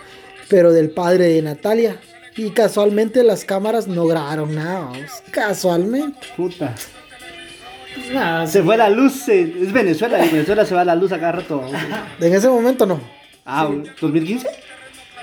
[0.49, 1.97] pero del padre de Natalia.
[2.37, 5.11] Y casualmente las cámaras no grabaron nada, vamos.
[5.31, 6.27] Casualmente.
[6.37, 6.75] Puta.
[8.12, 11.12] Nada, Se fue la luz, eh, es Venezuela, y en Venezuela se va la luz
[11.12, 11.59] a cada rato.
[11.61, 11.75] vamos.
[12.21, 13.01] En ese momento no.
[13.45, 14.47] Ah, ¿2015?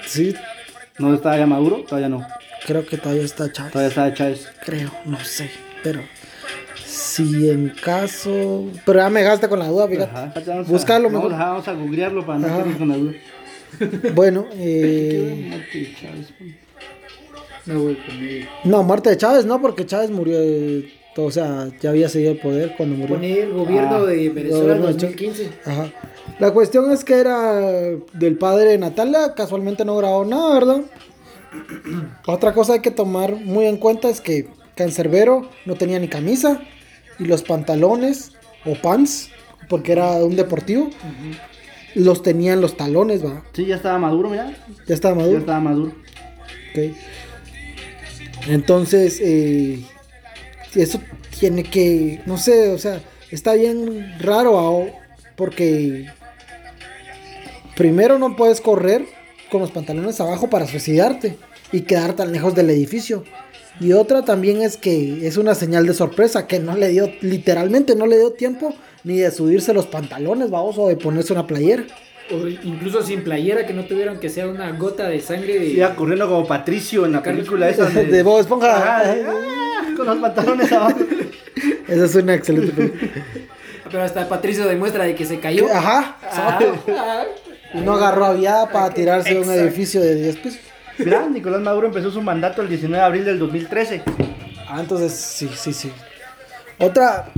[0.06, 0.36] Sí,
[0.98, 2.26] No estaba ya Maduro, todavía no.
[2.66, 3.72] creo que todavía está Chávez.
[3.74, 4.48] Todavía está Chávez.
[4.66, 5.52] Creo, no sé.
[5.84, 6.02] Pero
[6.94, 8.66] si en caso.
[8.86, 10.12] Pero ya me gaste con la duda, fíjate.
[10.12, 11.34] Ajá, vamos a- Búscalo vamos, mejor.
[11.34, 13.14] ajá, Vamos a googlearlo para no quedarnos con la duda.
[14.14, 16.52] Bueno, eh, Muerte de Chávez, pues.
[17.66, 17.98] no voy
[18.66, 20.36] no, muerte de Chávez no, porque Chávez murió.
[20.40, 23.16] eh, o sea, ya había seguido el poder cuando murió.
[23.16, 25.16] Poner el gobierno Ah, de Venezuela en gobierno de Chávez.
[25.18, 25.50] 2015.
[25.66, 25.92] Ajá.
[26.40, 27.60] La cuestión es que era
[28.14, 30.82] del padre de Natalia, casualmente no grabó nada, ¿verdad?
[32.28, 36.62] Otra cosa hay que tomar muy en cuenta es que Cancerbero no tenía ni camisa
[37.20, 38.32] y los pantalones
[38.66, 39.30] o pants,
[39.70, 40.90] porque era un deportivo,
[41.96, 43.44] los tenía en los talones, va.
[43.54, 44.56] Sí, ya estaba maduro, mira.
[44.88, 45.40] Ya estaba Ya maduro.
[45.40, 45.92] estaba maduro.
[46.72, 46.96] Ok.
[48.48, 49.80] Entonces, eh,
[50.76, 51.00] eso
[51.40, 53.02] tiene que, no sé, o sea,
[53.32, 54.88] está bien raro
[55.36, 56.08] porque
[57.76, 59.06] primero no puedes correr
[59.52, 61.38] con los pantalones abajo para suicidarte
[61.72, 63.24] y quedar tan lejos del edificio.
[63.80, 67.96] Y otra también es que es una señal de sorpresa que no le dio, literalmente
[67.96, 71.84] no le dio tiempo ni de subirse los pantalones, vamos, o de ponerse una playera.
[72.32, 75.66] O incluso sin playera, que no tuvieran que sea una gota de sangre de...
[75.68, 79.02] Iba corriendo como Patricio en la película esa De, de, Bob Esponja.
[79.02, 81.00] Ah, con los pantalones abajo.
[81.88, 83.12] Esa es una excelente película.
[83.92, 85.68] Pero hasta Patricio demuestra de que se cayó.
[85.72, 86.60] Ajá, Ah,
[86.90, 87.24] ah.
[87.74, 90.60] Y no agarró aviada para tirarse de un edificio de 10 pisos.
[90.98, 94.04] Mira, Nicolás Maduro empezó su mandato el 19 de abril del 2013.
[94.68, 95.92] Ah, entonces sí, sí, sí.
[96.78, 97.30] Otra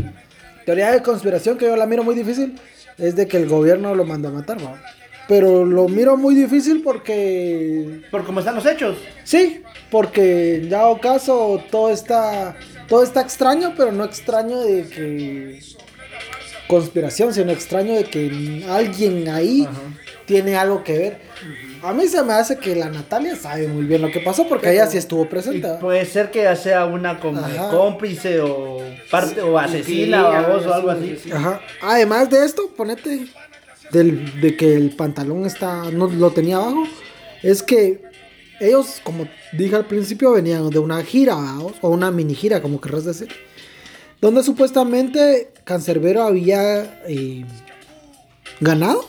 [0.66, 2.60] teoría de conspiración que yo la miro muy difícil
[2.97, 4.82] es de que el gobierno lo mandó a matar, ¿va?
[5.28, 8.01] Pero lo miro muy difícil porque...
[8.12, 8.97] Por cómo están los hechos.
[9.24, 12.56] Sí, porque en dado caso todo está,
[12.88, 15.60] todo está extraño, pero no extraño de que...
[16.68, 19.68] Conspiración, sino extraño de que alguien ahí
[20.26, 21.22] tiene algo que ver.
[21.86, 24.72] A mí se me hace que la Natalia sabe muy bien lo que pasó porque
[24.72, 25.68] ella sí estuvo presente.
[25.80, 28.80] puede ser que ya sea una como cómplice o
[29.12, 31.20] parte o asesina Sí, o algo algo así, así.
[31.26, 31.32] sí.
[31.32, 31.62] Ajá.
[31.84, 33.28] Además de esto, ponete
[33.92, 36.86] del, de que el pantalón está no lo tenía abajo,
[37.44, 38.02] es que
[38.60, 41.36] ellos, como dije al principio, venían de una gira
[41.82, 43.28] o una mini gira, como querrás decir,
[44.22, 47.46] donde supuestamente Cancerbero había eh,
[48.60, 49.06] ganado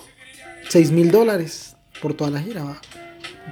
[0.68, 1.75] 6 mil dólares
[2.06, 2.62] por toda la gira.
[2.62, 2.76] ¿va?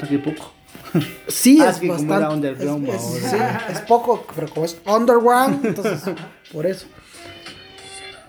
[0.08, 0.52] Qué poco.
[1.26, 2.52] Sí, Ah, es que como era bastante.
[2.52, 2.60] es,
[3.02, 3.36] es- sí,
[3.70, 6.02] es poco, pero como es underground, entonces
[6.52, 6.86] por eso.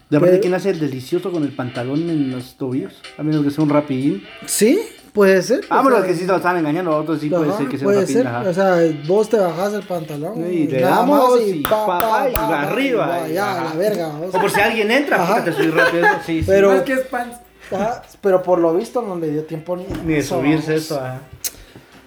[0.09, 2.93] De aparte, Pero- ¿quién hace el delicioso con el pantalón en los tobillos?
[3.19, 4.23] A menos que sea un rapidín.
[4.47, 4.79] Sí,
[5.13, 5.63] puede ser.
[5.69, 7.67] Ah, o bueno, sea, que sí se lo están engañando, a otros sí puede ser
[7.67, 8.23] que sea puede un rapidín.
[8.23, 8.27] ser.
[8.27, 8.49] ajá.
[8.49, 12.35] O sea, vos te bajás el pantalón Y le nada damos y pa, pa, y
[12.35, 13.61] arriba, va, y ya, ajá.
[13.61, 14.07] a la verga.
[14.09, 14.33] vos.
[14.33, 16.07] O por si alguien entra, fíjate, soy rápido.
[16.25, 16.43] Sí, sí.
[16.47, 17.37] Pero- Más que es pants.
[17.71, 20.85] Ajá, pero por lo visto no le dio tiempo ni, Ni de eso, subirse vamos.
[20.85, 21.01] eso.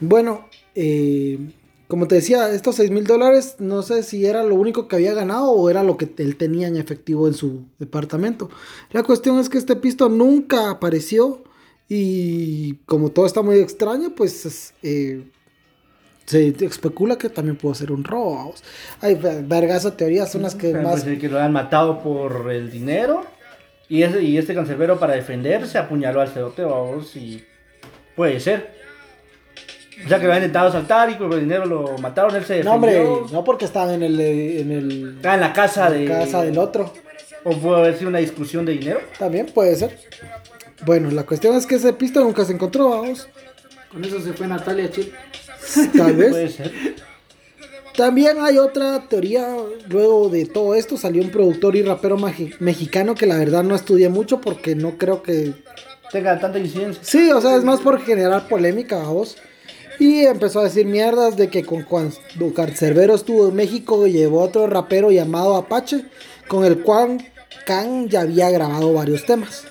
[0.01, 1.39] Bueno, eh,
[1.89, 5.15] como te decía, estos 6 mil dólares, no sé si era lo único que había
[5.15, 8.51] ganado o era lo que él tenía en efectivo en su departamento.
[8.93, 11.43] La cuestión es que este pisto nunca apareció
[11.89, 15.25] y como todo está muy extraño, pues es, eh,
[16.27, 18.53] se especula que también pudo ser un robo.
[19.01, 21.01] Hay ver- vergas teorías, son las que más...
[21.03, 23.25] ser que lo han matado por el dinero.
[23.89, 27.45] Y, ese, y este cancerbero para defenderse apuñaló al cerote, vamos, y
[28.15, 28.77] puede ser.
[30.05, 32.63] O sea que lo han intentado saltar y con el dinero lo mataron, él se
[32.63, 33.27] No, hombre, defendió.
[33.33, 36.05] no porque estaban en el, eh, en el Estaba en la casa de...
[36.05, 36.93] casa del otro.
[37.45, 39.01] O puede haber sido una discusión de dinero.
[39.19, 39.99] También puede ser.
[40.85, 43.29] Bueno, la cuestión es que ese pisto nunca se encontró, vamos.
[43.91, 45.13] Con eso se fue Natalia Chile.
[45.97, 46.31] Tal vez.
[46.31, 46.73] Puede ser.
[47.99, 49.57] También hay otra teoría,
[49.89, 52.17] luego de todo esto salió un productor y rapero
[52.61, 55.53] mexicano que la verdad no estudié mucho porque no creo que...
[56.13, 57.03] Tenga tanta incidencia.
[57.03, 59.37] Sí, o sea, es más por generar polémica, vos.
[59.99, 62.15] Y empezó a decir mierdas de que con cuando
[62.55, 66.05] Cancerbero estuvo en México llevó otro rapero llamado Apache,
[66.47, 67.19] con el cual
[67.67, 69.65] Khan ya había grabado varios temas.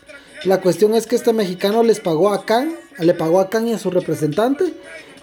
[0.43, 3.73] La cuestión es que este mexicano les pagó a Khan, le pagó a Khan y
[3.73, 4.73] a su representante,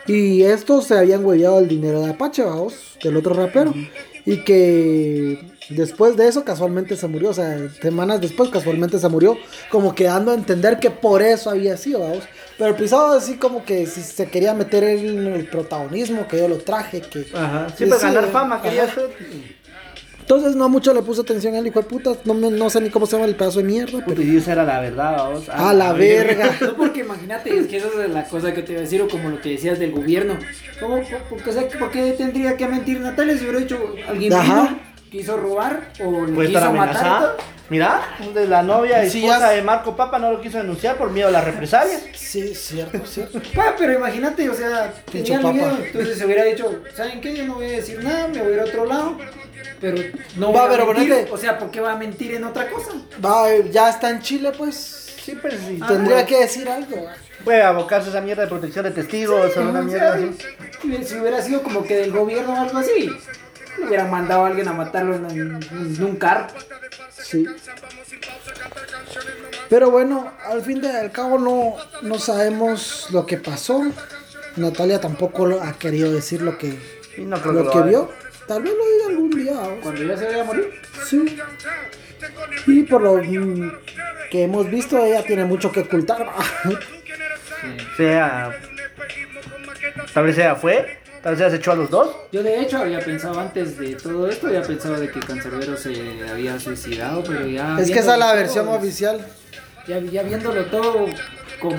[0.07, 3.75] y estos se habían hueveado el dinero de Apache, vamos, del otro rapero.
[4.27, 5.39] Y que
[5.69, 9.37] después de eso casualmente se murió, o sea, semanas después casualmente se murió,
[9.71, 12.25] como que dando a entender que por eso había sido, vamos.
[12.57, 16.49] Pero el pisado así como que si se quería meter en el protagonismo, que yo
[16.49, 17.27] lo traje, que...
[17.35, 17.69] Ajá.
[17.77, 19.11] Sí, ganar sí, fama, hacer.
[20.25, 22.89] Entonces no mucho le puse atención al hijo de puta, no, me- no sé ni
[22.89, 24.23] cómo se llama el pedazo de mierda, Puta, pero...
[24.23, 25.49] y esa era la verdad, vamos.
[25.51, 26.51] A la verga.
[26.63, 29.09] No, porque imagínate, es que esa es la cosa que te iba a decir, o
[29.09, 30.39] como lo que decías del gobierno.
[30.81, 30.97] ¿Cómo,
[31.29, 34.63] por, por- ¿Por qué tendría que mentir Natalia si hubiera dicho alguien Ajá.
[34.63, 34.79] vino,
[35.11, 37.37] quiso robar o le quiso matar?
[37.69, 38.01] Mira,
[38.35, 41.11] de la novia y Sí, esposa ya- de Marco Papa no lo quiso denunciar por
[41.11, 42.03] miedo a las represalias.
[42.15, 43.41] Sí, cierto, cierto.
[43.55, 47.37] Pa, pero imagínate, o sea, tenía miedo, entonces se hubiera dicho, ¿saben qué?
[47.37, 49.17] Yo no voy a decir nada, me voy a ir a otro lado.
[49.93, 50.03] Pero
[50.37, 52.91] no Va, pero mentir, ponete- o sea, ¿por qué va a mentir en otra cosa?
[53.25, 54.77] Va, ya está en Chile, pues...
[55.25, 55.81] Sí, pero sí.
[55.87, 57.07] Tendría que decir algo.
[57.45, 61.05] Puede abocarse a esa mierda de protección de testigos o una mierda sea, así.
[61.05, 63.11] Si hubiera sido como que del gobierno o algo así,
[63.79, 65.63] le hubieran mandado a alguien a matarlo en, en-
[65.97, 66.47] en un carro.
[67.23, 67.47] Sí.
[69.69, 73.83] Pero bueno, al fin y al cabo no, no sabemos lo que pasó.
[74.57, 76.79] Natalia tampoco ha querido decir lo que,
[77.19, 78.11] no lo que vio.
[78.47, 79.81] Tal vez lo diga algún día.
[79.83, 80.71] Cuando ya se vaya a morir.
[81.07, 81.37] Sí.
[82.67, 83.73] Y por lo mm,
[84.31, 86.27] que hemos visto, ella tiene mucho que ocultar.
[86.27, 86.35] ¿va?
[87.97, 88.59] Sea.
[90.13, 90.99] Tal vez sea fue.
[91.23, 92.15] Tal vez se echó a los dos.
[92.33, 96.23] Yo de hecho había pensado antes de todo esto, había pensado de que Cancerbero se
[96.31, 97.79] había suicidado, pero ya...
[97.81, 99.27] es que esa es la versión todo, oficial.
[99.89, 101.07] Ya, ya viéndolo todo
[101.61, 101.79] como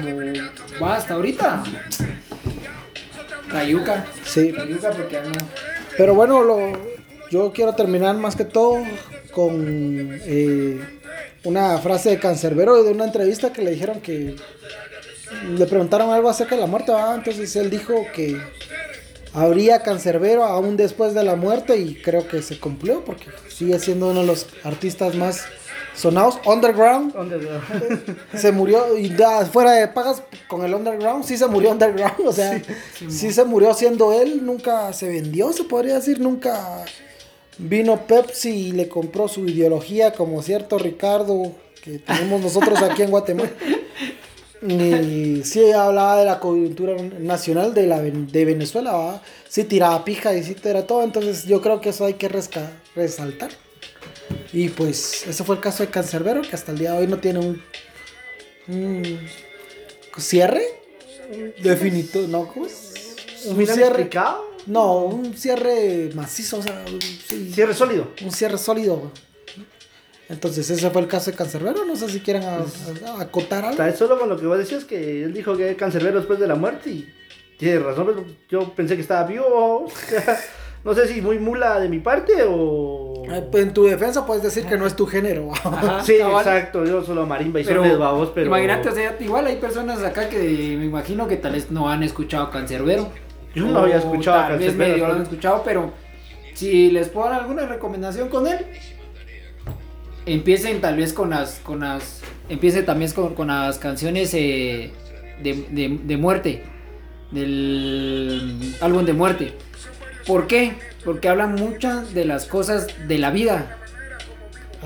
[0.82, 1.64] va hasta ahorita.
[3.52, 4.06] Cayuca.
[4.24, 4.52] Sí.
[4.52, 5.32] Cayuca porque no...
[5.98, 6.60] Pero bueno, lo,
[7.32, 8.78] yo quiero terminar más que todo
[9.32, 10.80] con eh,
[11.44, 14.36] una frase de Cancerbero de una entrevista que le dijeron que
[15.50, 18.38] le preguntaron algo acerca de la muerte, entonces él dijo que
[19.34, 24.10] habría Cancerbero aún después de la muerte y creo que se cumplió porque sigue siendo
[24.10, 25.46] uno de los artistas más
[25.96, 27.14] sonados, underground,
[28.36, 32.32] se murió y da, fuera de pagas con el underground, sí se murió underground, o
[32.34, 32.62] sea,
[33.10, 36.84] sí, se murió siendo él, nunca se vendió, se podría decir, nunca
[37.58, 43.12] vino Pepsi y le compró su ideología como cierto Ricardo que tenemos nosotros aquí en
[43.12, 43.52] Guatemala.
[44.62, 49.22] Ni sí hablaba de la coyuntura nacional de la de Venezuela, ¿va?
[49.48, 52.72] sí tiraba pija y sí era todo, entonces yo creo que eso hay que resca-
[52.96, 53.52] resaltar.
[54.56, 57.18] Y pues ese fue el caso de Cancerbero, que hasta el día de hoy no
[57.18, 57.62] tiene un,
[58.70, 59.20] un
[60.18, 60.64] cierre
[61.62, 62.48] definitivo, ¿no?
[62.48, 63.16] ¿Cómo es?
[63.48, 64.56] ¿Un final explicado?
[64.66, 68.08] No, un cierre macizo, o sea, un- sí, Cierre sólido.
[68.24, 69.12] un cierre sólido.
[70.30, 72.64] Entonces ese fue el caso de Cancerbero, no sé si a-
[73.08, 73.98] a- acotar algo.
[73.98, 76.90] Solo con lo que vos decías que él dijo que cancerbero después de la muerte
[76.92, 77.14] y
[77.60, 79.92] tiene razón, yo pensé que estaba vivo.
[80.86, 83.24] No sé si muy mula de mi parte o...
[83.28, 85.52] Eh, En tu defensa puedes decir que no es tu género.
[85.54, 86.46] Ajá, Sí, cabal.
[86.46, 88.48] exacto, yo solo marimba y Pero, sones babos, pero...
[88.48, 90.38] imagínate, o sea, igual hay personas acá que
[90.78, 93.10] me imagino que tal vez no han escuchado Cancerbero.
[93.56, 95.92] Yo no había escuchado a Tal vez medio lo han escuchado, pero
[96.54, 98.60] si les puedo dar alguna recomendación con él,
[100.26, 104.92] empiecen tal vez con las, con las, empiecen también con, con las canciones eh,
[105.42, 106.64] de, de- de muerte,
[107.32, 109.54] del álbum de muerte.
[110.26, 110.74] ¿Por qué?
[111.04, 113.78] Porque hablan muchas de las cosas de la vida.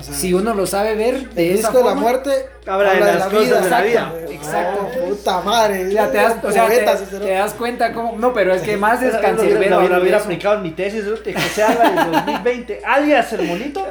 [0.00, 2.30] O sea, Si uno lo sabe ver de el disco de la muerte
[2.66, 4.12] Habla de las cosas de la vida.
[4.30, 4.88] Exacto.
[4.92, 5.92] Oh, puta madre.
[5.92, 8.16] Ya te das, o sea, te, das cuenta cómo.
[8.18, 9.78] No, pero es que más es cancerbero.
[9.78, 11.20] hubiera, lo hubiera aplicado en mi tesis, ¿no?
[11.20, 13.86] que José Álvarez 2020, alias el monito,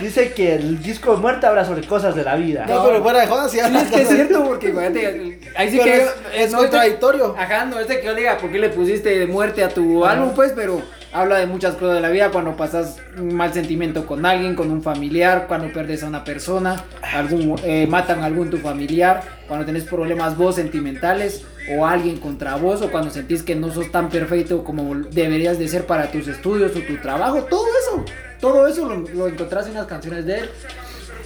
[0.00, 2.66] dice que el disco de muerte habla sobre cosas de la vida.
[2.66, 5.78] No, pero fuera de jodas, sí, Sí, es que es cierto, porque fíjate, ahí sí
[5.78, 7.34] que es- es no contradictorio.
[7.38, 10.32] Ajá, no es de que yo diga, ¿por qué le pusiste muerte a tu álbum?
[10.34, 10.82] Pues, pero
[11.12, 14.70] habla de muchas cosas de la vida, cuando pasas un mal sentimiento con alguien, con
[14.70, 16.84] un familiar, cuando pierdes a una persona,
[17.14, 21.44] algún, eh, matan a algún tu familiar, cuando tenés problemas vos sentimentales
[21.76, 25.68] o alguien contra vos, o cuando sentís que no sos tan perfecto como deberías de
[25.68, 28.04] ser para tus estudios o tu trabajo, todo eso,
[28.40, 30.50] todo eso lo, encontrás en las canciones de él.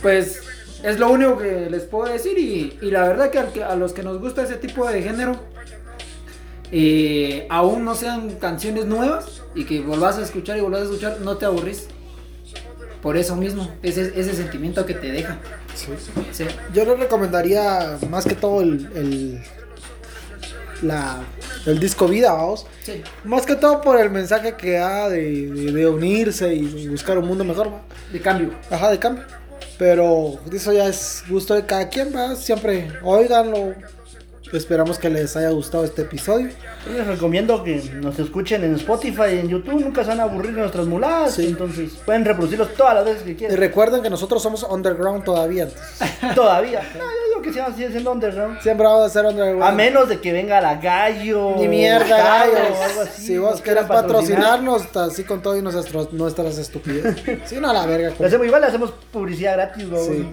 [0.02, 0.42] Pues
[0.82, 4.02] es lo único que les puedo decir y, y la verdad que- a los que
[4.02, 5.36] nos gusta ese tipo de género,
[6.72, 11.18] eh, aún no sean canciones nuevas y que volvás a escuchar y volvás a escuchar,
[11.22, 11.88] no te aburrís.
[13.02, 15.38] Por eso mismo, ese, ese sentimiento que te deja.
[15.74, 15.88] Sí.
[16.32, 16.44] Sí.
[16.74, 19.40] Yo le recomendaría más que todo el, el,
[20.82, 21.22] la,
[21.66, 22.66] el disco Vida, vamos.
[22.82, 23.02] Sí.
[23.24, 27.18] Más que todo por el mensaje que da de, de- de unirse y, y buscar
[27.18, 27.80] un mundo mejor, ¿va?
[28.12, 28.50] De cambio.
[28.70, 29.24] Ajá, de cambio.
[29.78, 32.34] Pero eso ya es gusto de cada quien, va.
[32.34, 33.74] Siempre oiganlo.
[34.52, 36.50] Esperamos que les haya gustado este episodio.
[36.86, 40.22] Yo les recomiendo que nos escuchen en Spotify y en YouTube, nunca se van a
[40.24, 41.46] aburrir de nuestras muladas, Sí.
[41.48, 43.56] entonces pueden reproducirlos todas las veces que Y quieran.
[43.56, 45.64] recuerden que nosotros somos underground todavía.
[45.64, 46.80] entonces, Todavía.
[46.94, 48.60] No, yo digo que sigan siendo underground.
[48.60, 49.62] Siempre vamos a ser underground.
[49.64, 51.56] A menos de que venga la gallo.
[51.58, 52.78] Ni mierda, Jales, gallos.
[52.78, 57.40] o algo así, Si vos querés patrocinarnos, así con todo y nuestras, nuestras estupideces.
[57.46, 58.12] Sí, no, a la verga.
[58.18, 59.86] Le hacemos, igual le hacemos publicidad gratis.
[60.06, 60.28] Sí.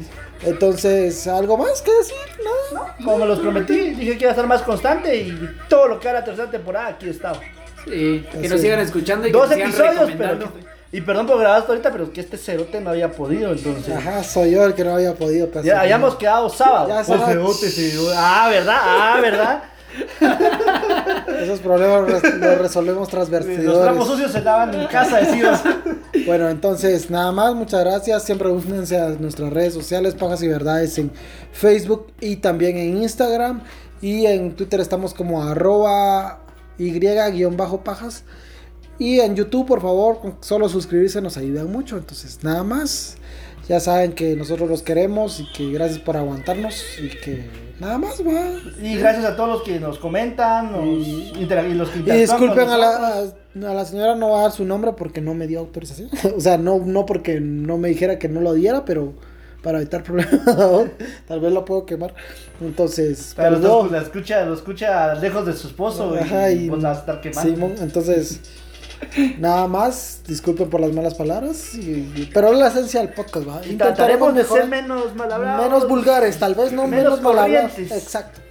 [0.45, 2.15] Entonces, ¿algo más que decir?
[2.73, 3.03] No.
[3.03, 6.07] Como me los prometí, dije que iba a estar más constante y todo lo que
[6.07, 7.39] era la tercera temporada aquí estaba.
[7.85, 10.51] Sí, que Así nos sigan escuchando y que Dos nos sigan episodios, pero.
[10.91, 13.95] Y perdón por grabar hasta ahorita, pero es que este cerote no había podido, entonces.
[13.95, 15.49] Ajá, soy yo el que no había podido.
[15.63, 16.87] Ya habíamos quedado sábado.
[16.87, 17.51] Ya sábado.
[18.15, 18.77] Ah, ¿verdad?
[18.79, 19.63] Ah, ¿verdad?
[21.41, 24.07] Esos problemas los resolvemos tras Los trapos vertidores.
[24.07, 25.63] sucios se lavan en casa, decías.
[26.25, 28.23] Bueno, entonces, nada más, muchas gracias.
[28.23, 31.11] Siempre únense a nuestras redes sociales, Pajas y Verdades, en
[31.51, 33.61] Facebook y también en Instagram.
[34.01, 36.39] Y en Twitter estamos como arroba
[36.77, 38.23] y-pajas.
[38.99, 41.97] Y en YouTube, por favor, solo suscribirse nos ayuda mucho.
[41.97, 43.17] Entonces, nada más.
[43.67, 47.49] Ya saben que nosotros los queremos y que gracias por aguantarnos y que
[47.83, 48.59] nada más, va.
[48.81, 52.65] Y gracias a todos los que nos comentan nos y los que Y interactúan disculpen
[52.65, 53.23] con a la,
[53.71, 56.09] a la señora, no va a dar su nombre porque no me dio autorización.
[56.37, 59.13] o sea, no, no porque no me dijera que no lo diera, pero
[59.61, 60.39] para evitar problemas,
[61.27, 62.13] tal vez lo puedo quemar.
[62.61, 63.83] Entonces, Pero los perdón.
[63.83, 66.95] dos, la escucha, lo escucha lejos de su esposo Ajá, y, y- pues va a
[66.95, 67.51] estar quemando.
[67.53, 68.41] Simón, entonces,
[69.39, 71.79] nada más, disculpen por las malas palabras, y-
[72.15, 73.61] y- pero es la esencia del podcast, ¿va?
[73.65, 75.65] Y trataremos de ser menos mal hablados.
[75.65, 77.77] menos vulgares, tal vez no Menos menos.
[77.77, 78.41] Exacto.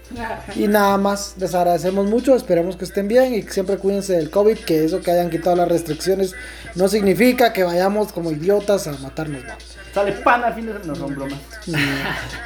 [0.57, 4.28] Y nada más, les agradecemos mucho, esperemos que estén bien y que siempre cuídense del
[4.30, 6.34] COVID, que eso que hayan quitado las restricciones
[6.74, 9.42] no significa que vayamos como idiotas a matarnos.
[9.42, 9.53] ¿no?
[9.94, 10.92] Sale pan al fin de semana.
[10.92, 11.38] No son bromas.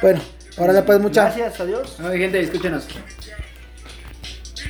[0.01, 0.21] Bueno,
[0.57, 1.97] ahora le pues muchas Gracias, adiós.
[1.99, 2.87] Ay, gente, escúchenos.